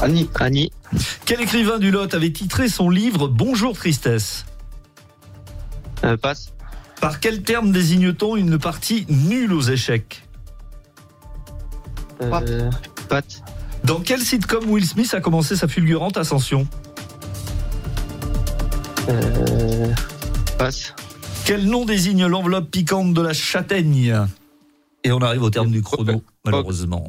Annie. 0.01 0.29
Annie. 0.35 0.71
Quel 1.25 1.41
écrivain 1.41 1.77
du 1.77 1.91
Lot 1.91 2.13
avait 2.13 2.31
titré 2.31 2.69
son 2.69 2.89
livre 2.89 3.27
Bonjour 3.27 3.75
tristesse 3.75 4.45
Euh, 6.03 6.15
passe. 6.15 6.53
Par 7.01 7.19
quel 7.19 7.43
terme 7.43 7.71
désigne-t-on 7.71 8.35
une 8.35 8.57
partie 8.57 9.05
nulle 9.09 9.53
aux 9.53 9.61
échecs? 9.61 10.23
Euh, 12.21 12.69
Pat. 13.09 13.41
Dans 13.83 13.99
quel 13.99 14.21
sitcom 14.21 14.69
Will 14.69 14.85
Smith 14.85 15.13
a 15.13 15.21
commencé 15.21 15.55
sa 15.55 15.67
fulgurante 15.67 16.17
ascension? 16.17 16.67
Euh, 19.09 19.93
passe. 20.57 20.93
Quel 21.45 21.65
nom 21.65 21.85
désigne 21.85 22.25
l'enveloppe 22.25 22.69
piquante 22.69 23.13
de 23.13 23.21
la 23.21 23.33
châtaigne? 23.33 24.27
Et 25.03 25.11
on 25.11 25.19
arrive 25.19 25.41
au 25.41 25.49
terme 25.49 25.71
du 25.71 25.81
chrono, 25.81 26.23
malheureusement. 26.45 27.07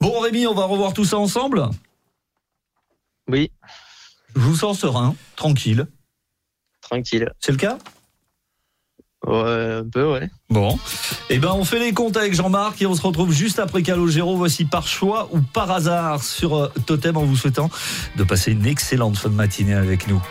Bon 0.00 0.18
Rémi, 0.20 0.46
on 0.46 0.54
va 0.54 0.64
revoir 0.64 0.92
tout 0.92 1.04
ça 1.04 1.18
ensemble? 1.18 1.68
Oui. 3.28 3.52
Je 4.34 4.40
vous 4.40 4.56
sens 4.56 4.80
serein, 4.80 5.14
tranquille. 5.36 5.86
Tranquille. 6.80 7.30
C'est 7.38 7.52
le 7.52 7.58
cas? 7.58 7.78
Ouais, 9.26 9.80
un 9.80 9.84
peu, 9.84 10.12
ouais. 10.12 10.30
Bon. 10.48 10.78
Eh 11.28 11.38
ben, 11.38 11.52
on 11.54 11.64
fait 11.64 11.78
les 11.78 11.92
comptes 11.92 12.16
avec 12.16 12.34
Jean-Marc 12.34 12.80
et 12.80 12.86
on 12.86 12.94
se 12.94 13.02
retrouve 13.02 13.32
juste 13.32 13.58
après 13.58 13.82
Calogero. 13.82 14.36
Voici 14.36 14.64
par 14.64 14.86
choix 14.86 15.28
ou 15.32 15.40
par 15.40 15.70
hasard 15.70 16.22
sur 16.22 16.56
euh, 16.56 16.72
Totem 16.86 17.16
en 17.16 17.24
vous 17.24 17.36
souhaitant 17.36 17.70
de 18.16 18.24
passer 18.24 18.52
une 18.52 18.66
excellente 18.66 19.18
fin 19.18 19.28
de 19.28 19.34
matinée 19.34 19.74
avec 19.74 20.08
nous. 20.08 20.22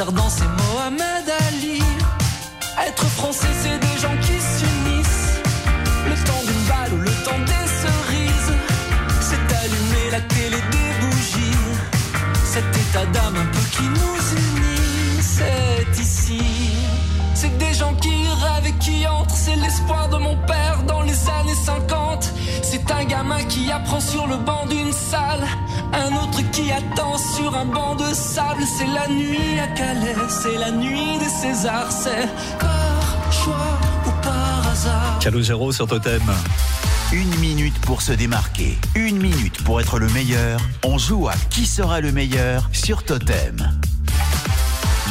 Cerdan, 0.00 0.30
c'est 0.30 0.44
Mohamed 0.44 0.59
C'est 28.80 28.86
la 28.86 29.08
nuit 29.08 29.58
à 29.58 29.66
Calais, 29.66 30.14
c'est 30.30 30.56
la 30.56 30.70
nuit 30.70 31.18
des 31.18 31.28
Césars. 31.28 31.92
C'est 31.92 32.26
par 32.58 33.30
choix 33.30 33.78
ou 34.06 34.10
par 34.22 34.68
hasard. 34.68 35.18
Calogero 35.20 35.70
sur 35.70 35.86
Totem. 35.86 36.22
Une 37.12 37.28
minute 37.40 37.78
pour 37.82 38.00
se 38.00 38.12
démarquer, 38.12 38.78
une 38.94 39.18
minute 39.18 39.62
pour 39.64 39.82
être 39.82 39.98
le 39.98 40.08
meilleur. 40.08 40.58
On 40.82 40.96
joue 40.96 41.28
à 41.28 41.34
qui 41.50 41.66
sera 41.66 42.00
le 42.00 42.10
meilleur 42.10 42.70
sur 42.72 43.02
Totem. 43.02 43.70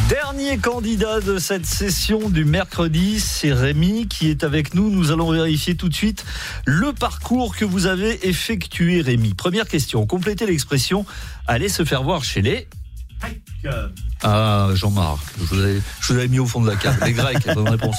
Dernier 0.09 0.57
candidat 0.57 1.19
de 1.19 1.37
cette 1.37 1.67
session 1.67 2.27
du 2.27 2.45
mercredi, 2.45 3.19
c'est 3.19 3.53
Rémi 3.53 4.07
qui 4.07 4.31
est 4.31 4.43
avec 4.43 4.73
nous. 4.73 4.89
Nous 4.89 5.11
allons 5.11 5.31
vérifier 5.31 5.75
tout 5.75 5.89
de 5.89 5.95
suite 5.95 6.25
le 6.65 6.91
parcours 6.91 7.55
que 7.55 7.65
vous 7.65 7.85
avez 7.85 8.27
effectué, 8.27 9.01
Rémi. 9.01 9.35
Première 9.35 9.67
question, 9.67 10.07
complétez 10.07 10.47
l'expression 10.47 11.05
aller 11.45 11.69
se 11.69 11.85
faire 11.85 12.01
voir 12.01 12.23
chez 12.23 12.41
les. 12.41 12.67
Ah, 14.23 14.69
Jean-Marc, 14.73 15.19
je 15.39 15.43
vous, 15.45 15.59
avais, 15.61 15.81
je 16.01 16.13
vous 16.13 16.19
avais 16.19 16.27
mis 16.27 16.39
au 16.39 16.45
fond 16.45 16.61
de 16.61 16.69
la 16.69 16.75
carte. 16.75 17.03
Les 17.05 17.13
Grecs, 17.13 17.45
bonne 17.55 17.69
réponse. 17.69 17.97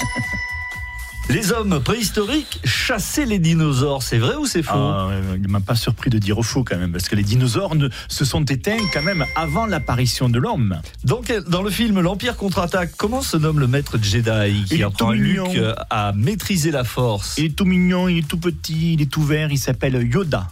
Les 1.29 1.51
hommes 1.53 1.79
préhistoriques 1.81 2.59
chassaient 2.65 3.25
les 3.25 3.39
dinosaures, 3.39 4.03
c'est 4.03 4.17
vrai 4.17 4.35
ou 4.35 4.45
c'est 4.47 4.63
faux? 4.63 4.73
Ah, 4.75 5.11
Il 5.41 5.47
m'a 5.47 5.61
pas 5.61 5.75
surpris 5.75 6.09
de 6.09 6.17
dire 6.17 6.41
faux 6.43 6.63
quand 6.63 6.77
même, 6.77 6.91
parce 6.91 7.07
que 7.07 7.15
les 7.15 7.23
dinosaures 7.23 7.75
ne- 7.75 7.87
se 8.09 8.25
sont 8.25 8.43
éteints 8.43 8.79
quand 8.91 9.03
même 9.03 9.23
avant 9.35 9.65
l'apparition 9.65 10.27
de 10.29 10.39
l'homme. 10.39 10.81
Donc, 11.05 11.31
dans 11.47 11.61
le 11.61 11.69
film 11.69 12.01
L'Empire 12.01 12.35
contre-attaque, 12.35 12.91
comment 12.97 13.21
se 13.21 13.37
nomme 13.37 13.59
le 13.59 13.67
maître 13.67 13.97
Jedi 14.01 14.65
qui 14.67 14.83
apprend 14.83 15.11
Luke 15.11 15.57
à 15.89 16.11
maîtriser 16.13 16.71
la 16.71 16.83
force? 16.83 17.35
Il 17.37 17.45
est 17.45 17.55
tout 17.55 17.65
mignon, 17.65 18.09
il 18.09 18.17
est 18.17 18.27
tout 18.27 18.39
petit, 18.39 18.93
il 18.95 19.01
est 19.01 19.09
tout 19.09 19.23
vert, 19.23 19.51
il 19.51 19.57
s'appelle 19.59 20.05
Yoda. 20.11 20.47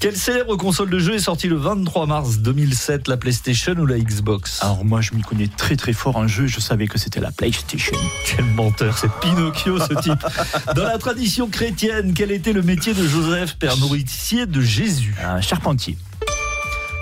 Quelle 0.00 0.16
célèbre 0.16 0.56
console 0.56 0.88
de 0.88 0.98
jeu 0.98 1.16
est 1.16 1.18
sortie 1.18 1.46
le 1.46 1.56
23 1.56 2.06
mars 2.06 2.38
2007, 2.38 3.06
la 3.06 3.18
PlayStation 3.18 3.74
ou 3.74 3.84
la 3.84 3.98
Xbox? 3.98 4.62
Alors 4.62 4.82
moi 4.82 5.02
je 5.02 5.12
m'y 5.12 5.20
connais 5.20 5.46
très 5.46 5.76
très 5.76 5.92
fort 5.92 6.16
en 6.16 6.26
jeu, 6.26 6.46
je 6.46 6.58
savais 6.58 6.86
que 6.86 6.98
c'était 6.98 7.20
la 7.20 7.30
PlayStation. 7.30 7.98
Quel 8.24 8.46
menteur, 8.46 8.96
c'est 8.96 9.12
Pinocchio 9.20 9.78
ce 9.78 9.92
type. 10.00 10.26
Dans 10.74 10.84
la 10.84 10.96
tradition 10.96 11.48
chrétienne, 11.48 12.14
quel 12.14 12.30
était 12.30 12.54
le 12.54 12.62
métier 12.62 12.94
de 12.94 13.06
Joseph, 13.06 13.58
père 13.58 13.76
nourricier 13.76 14.46
de 14.46 14.62
Jésus? 14.62 15.14
Un 15.22 15.42
charpentier. 15.42 15.98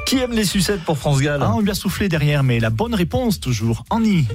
Qui 0.04 0.18
aime 0.18 0.32
les 0.32 0.44
sucettes 0.44 0.82
pour 0.82 0.98
France 0.98 1.20
Gall? 1.20 1.40
Ah, 1.40 1.52
on 1.54 1.60
lui 1.60 1.70
a 1.70 1.74
soufflé 1.74 2.08
derrière, 2.08 2.42
mais 2.42 2.58
la 2.58 2.70
bonne 2.70 2.96
réponse 2.96 3.38
toujours, 3.38 3.84
Annie. 3.90 4.26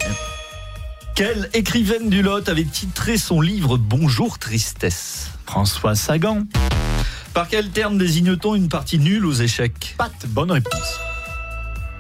Quelle 1.16 1.49
écrivaine 1.53 2.09
du 2.09 2.22
Lot 2.22 2.47
avait 2.47 2.64
titré 2.64 3.18
son 3.18 3.41
livre 3.41 3.78
Bonjour 3.78 4.39
Tristesse? 4.39 5.32
François 5.45 5.95
Sagan. 5.95 6.43
Par 7.34 7.48
quel 7.48 7.70
terme 7.70 7.98
désigne-t-on 7.98 8.56
une 8.56 8.70
partie 8.70 9.00
nulle 9.00 9.26
aux 9.26 9.34
échecs 9.34 9.96
Pat, 9.98 10.12
bonne 10.28 10.52
réponse. 10.52 11.00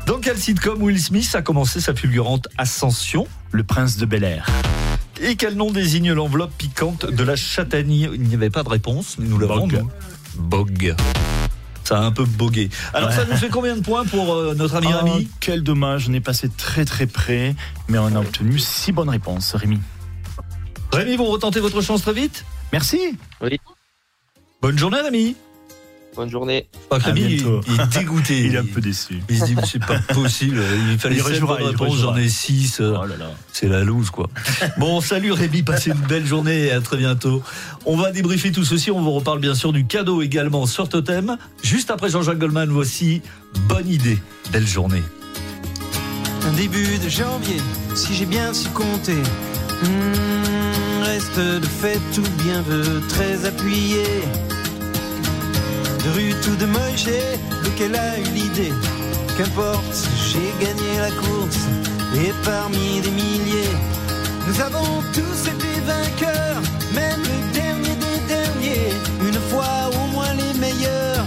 Dans 0.05 0.19
quel 0.19 0.37
sitcom 0.37 0.81
Will 0.81 1.01
Smith 1.01 1.33
a 1.33 1.41
commencé 1.41 1.79
sa 1.81 1.95
fulgurante 1.95 2.47
ascension 2.57 3.25
Le 3.51 3.63
prince 3.63 3.97
de 3.97 4.05
Bel 4.05 4.23
Air? 4.23 4.45
Et 5.21 5.35
quel 5.35 5.55
nom 5.55 5.71
désigne 5.71 6.11
l'enveloppe 6.13 6.51
piquante 6.57 7.05
de 7.05 7.23
la 7.23 7.35
châtaigne? 7.35 8.09
Il 8.13 8.21
n'y 8.21 8.35
avait 8.35 8.49
pas 8.49 8.63
de 8.63 8.69
réponse, 8.69 9.17
mais 9.17 9.27
nous 9.27 9.39
l'avons. 9.39 9.67
Bog. 9.67 9.85
Bog. 10.35 10.95
Ça 11.83 11.97
a 11.99 12.01
un 12.01 12.11
peu 12.11 12.25
bogué. 12.25 12.69
Alors 12.93 13.11
ça 13.11 13.25
nous 13.25 13.35
fait 13.35 13.49
combien 13.49 13.75
de 13.75 13.81
points 13.81 14.05
pour 14.05 14.33
euh, 14.33 14.53
notre 14.55 14.75
ami 14.75 14.87
Ah, 14.93 15.03
Rémi? 15.03 15.27
quel 15.41 15.63
dommage, 15.63 16.07
on 16.09 16.13
est 16.13 16.21
passé 16.21 16.47
très 16.49 16.85
très 16.85 17.07
près, 17.07 17.55
mais 17.89 17.97
on 17.97 18.07
a 18.15 18.19
obtenu 18.19 18.57
six 18.57 18.91
bonnes 18.93 19.09
réponses, 19.09 19.53
Rémi. 19.55 19.79
Rémi, 20.93 21.15
vous 21.17 21.25
retentez 21.25 21.59
votre 21.59 21.81
chance 21.81 22.01
très 22.03 22.13
vite? 22.13 22.45
Merci. 22.71 23.17
Oui. 23.41 23.59
Bonne 24.63 24.79
journée 24.79 25.01
Rémi 25.01 25.35
Bonne 26.15 26.29
journée. 26.29 26.69
Ah, 26.89 26.95
À 27.03 27.09
il, 27.09 27.33
est 27.33 27.97
dégoûté. 27.97 28.39
Il 28.45 28.55
est 28.55 28.59
un 28.59 28.65
peu 28.65 28.79
déçu. 28.79 29.21
Il 29.27 29.37
se 29.37 29.43
dit, 29.43 29.55
c'est 29.69 29.83
pas 29.83 29.99
possible. 30.13 30.61
Il 30.89 30.97
fallait 30.97 31.15
Il 31.15 31.21
7 31.21 31.27
rejouera, 31.33 31.57
bonnes 31.57 31.67
réponses, 31.67 31.97
j'en 31.97 32.15
ai 32.15 32.29
6. 32.29 32.79
Oh 32.79 33.05
là 33.05 33.17
là. 33.17 33.31
C'est 33.51 33.67
la 33.67 33.83
loose, 33.83 34.09
quoi. 34.09 34.29
Bon, 34.77 35.01
salut 35.01 35.33
Rémi, 35.33 35.63
passez 35.63 35.89
une 35.89 35.99
belle 36.07 36.25
journée 36.25 36.67
et 36.67 36.71
à 36.71 36.79
très 36.79 36.95
bientôt. 36.95 37.43
On 37.85 37.97
va 37.97 38.11
débriefer 38.11 38.53
tout 38.53 38.63
ceci. 38.63 38.89
On 38.89 39.01
vous 39.01 39.11
reparle 39.11 39.39
bien 39.39 39.53
sûr 39.53 39.73
du 39.73 39.85
cadeau 39.85 40.21
également 40.21 40.65
sur 40.65 40.87
Totem. 40.87 41.35
Juste 41.61 41.91
après 41.91 42.09
Jean-Jacques 42.09 42.39
Goldman, 42.39 42.69
voici 42.69 43.21
Bonne 43.67 43.89
idée. 43.89 44.17
Belle 44.53 44.67
journée. 44.67 45.03
Un 46.45 46.53
début 46.53 46.99
de 47.03 47.09
janvier, 47.09 47.57
si 47.95 48.13
j'ai 48.13 48.25
bien 48.25 48.53
su 48.53 48.69
compter. 48.69 49.17
Hmm, 49.81 50.62
reste 51.03 51.39
de 51.39 51.65
fait 51.65 51.99
tout 52.13 52.29
bien 52.43 52.61
veut 52.61 53.01
très 53.09 53.45
appuyé. 53.45 54.03
De 56.03 56.09
rue 56.15 56.33
tout 56.43 56.55
de 56.55 56.65
moche, 56.65 57.07
lequel 57.63 57.95
a 57.95 58.19
eu 58.19 58.29
l'idée? 58.33 58.73
Qu'importe, 59.37 59.97
j'ai 60.27 60.65
gagné 60.65 60.91
la 60.99 61.11
course 61.11 61.63
et 62.15 62.31
parmi 62.43 63.01
des 63.01 63.11
milliers, 63.11 63.75
nous 64.47 64.59
avons 64.61 65.01
tous 65.11 65.39
été 65.53 65.71
vainqueurs, 65.85 66.61
même 66.93 67.21
le 67.21 67.53
dernier 67.53 67.95
des 68.05 68.19
derniers, 68.35 68.93
une 69.27 69.39
fois 69.49 69.89
au 69.99 70.07
moins 70.13 70.33
les 70.33 70.59
meilleurs. 70.59 71.25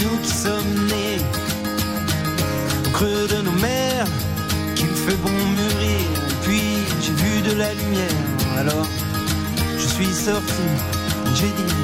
Nous 0.00 0.16
qui 0.22 0.30
sommes 0.30 0.74
nés 0.88 1.20
au 2.86 2.90
creux 2.90 3.26
de 3.34 3.42
nos 3.42 3.58
mers, 3.60 4.06
qu'il 4.74 4.94
fait 5.04 5.20
bon 5.22 5.38
mûrir. 5.58 6.06
Puis 6.42 6.62
j'ai 7.02 7.12
vu 7.12 7.42
de 7.42 7.58
la 7.58 7.72
lumière, 7.74 8.24
alors 8.58 8.88
je 9.78 9.86
suis 9.86 10.12
sorti, 10.12 10.62
j'ai 11.34 11.46
dit. 11.46 11.77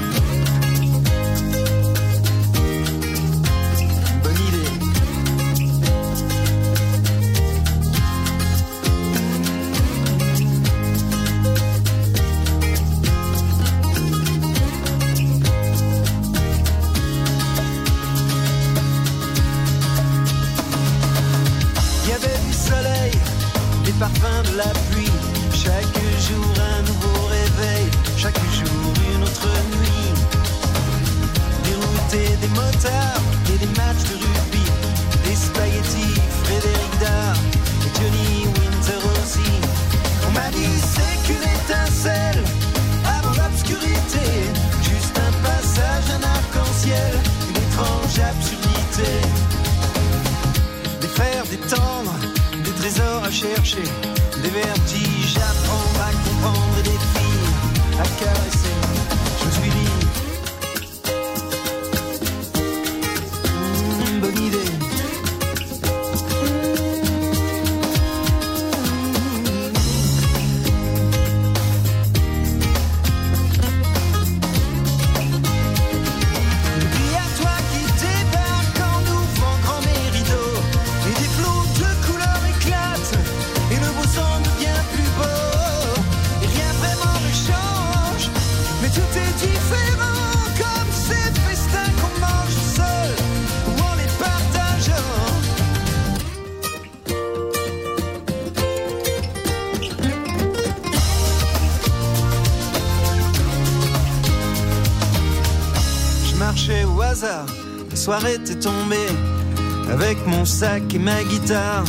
Sac 110.55 110.95
et 110.95 111.01
ma 111.01 111.21
guitare, 111.25 111.85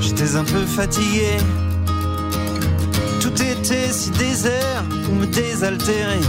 j'étais 0.00 0.34
un 0.34 0.42
peu 0.42 0.64
fatigué. 0.66 1.36
Tout 3.20 3.40
était 3.40 3.92
si 3.92 4.10
désert 4.10 4.82
pour 5.04 5.14
me 5.14 5.26
désaltérer. 5.26 6.24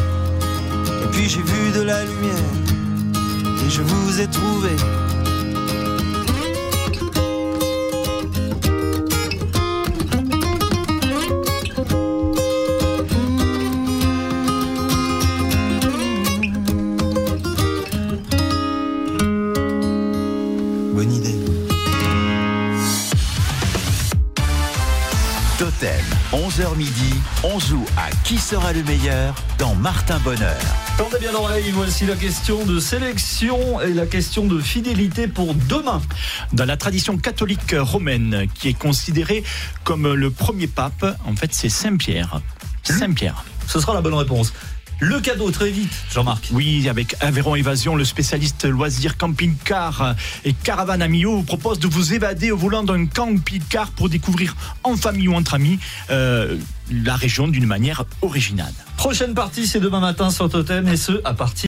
Et 1.03 1.07
puis 1.11 1.27
j'ai 1.27 1.41
vu 1.41 1.71
de 1.75 1.81
la 1.81 2.03
lumière 2.03 2.51
et 3.65 3.69
je 3.69 3.81
vous 3.81 4.21
ai 4.21 4.24
11h 26.75 26.77
midi, 26.77 27.13
on 27.43 27.59
joue 27.59 27.85
à 27.97 28.09
qui 28.23 28.37
sera 28.37 28.73
le 28.73 28.83
meilleur 28.83 29.35
dans 29.57 29.75
Martin 29.75 30.19
Bonheur. 30.19 30.57
Tendez 30.97 31.19
bien 31.19 31.31
l'oreille, 31.31 31.71
voici 31.71 32.05
la 32.05 32.15
question 32.15 32.65
de 32.65 32.79
sélection 32.79 33.81
et 33.81 33.93
la 33.93 34.05
question 34.05 34.45
de 34.45 34.59
fidélité 34.59 35.27
pour 35.27 35.53
demain. 35.53 36.01
Dans 36.53 36.65
la 36.65 36.77
tradition 36.77 37.17
catholique 37.17 37.75
romaine, 37.77 38.47
qui 38.53 38.69
est 38.69 38.77
considérée 38.77 39.43
comme 39.83 40.13
le 40.13 40.31
premier 40.31 40.67
pape, 40.67 41.05
en 41.25 41.35
fait, 41.35 41.53
c'est 41.53 41.69
Saint-Pierre. 41.69 42.41
Saint-Pierre. 42.83 43.43
Ce 43.67 43.79
sera 43.79 43.93
la 43.93 44.01
bonne 44.01 44.13
réponse. 44.13 44.53
Le 45.07 45.19
cadeau, 45.19 45.51
très 45.51 45.69
vite, 45.69 45.91
Jean-Marc. 46.11 46.49
Oui, 46.51 46.89
avec 46.89 47.15
Aveyron 47.19 47.53
Évasion, 47.53 47.95
le 47.95 48.03
spécialiste 48.03 48.65
loisirs 48.65 49.17
camping-car 49.17 50.15
et 50.43 50.53
caravane 50.53 51.03
à 51.03 51.07
Millau 51.07 51.35
vous 51.35 51.43
propose 51.43 51.77
de 51.77 51.85
vous 51.85 52.15
évader 52.15 52.49
au 52.49 52.57
volant 52.57 52.81
d'un 52.81 53.05
camping-car 53.05 53.91
pour 53.91 54.09
découvrir 54.09 54.55
en 54.83 54.97
famille 54.97 55.27
ou 55.27 55.35
entre 55.35 55.53
amis 55.53 55.77
euh, 56.09 56.57
la 56.91 57.15
région 57.15 57.47
d'une 57.47 57.67
manière 57.67 58.05
originale. 58.23 58.73
Prochaine 58.97 59.35
partie, 59.35 59.67
c'est 59.67 59.79
demain 59.79 59.99
matin 59.99 60.31
sur 60.31 60.49
Totem 60.49 60.87
et 60.87 60.97
ce, 60.97 61.21
à 61.23 61.33
partir 61.33 61.55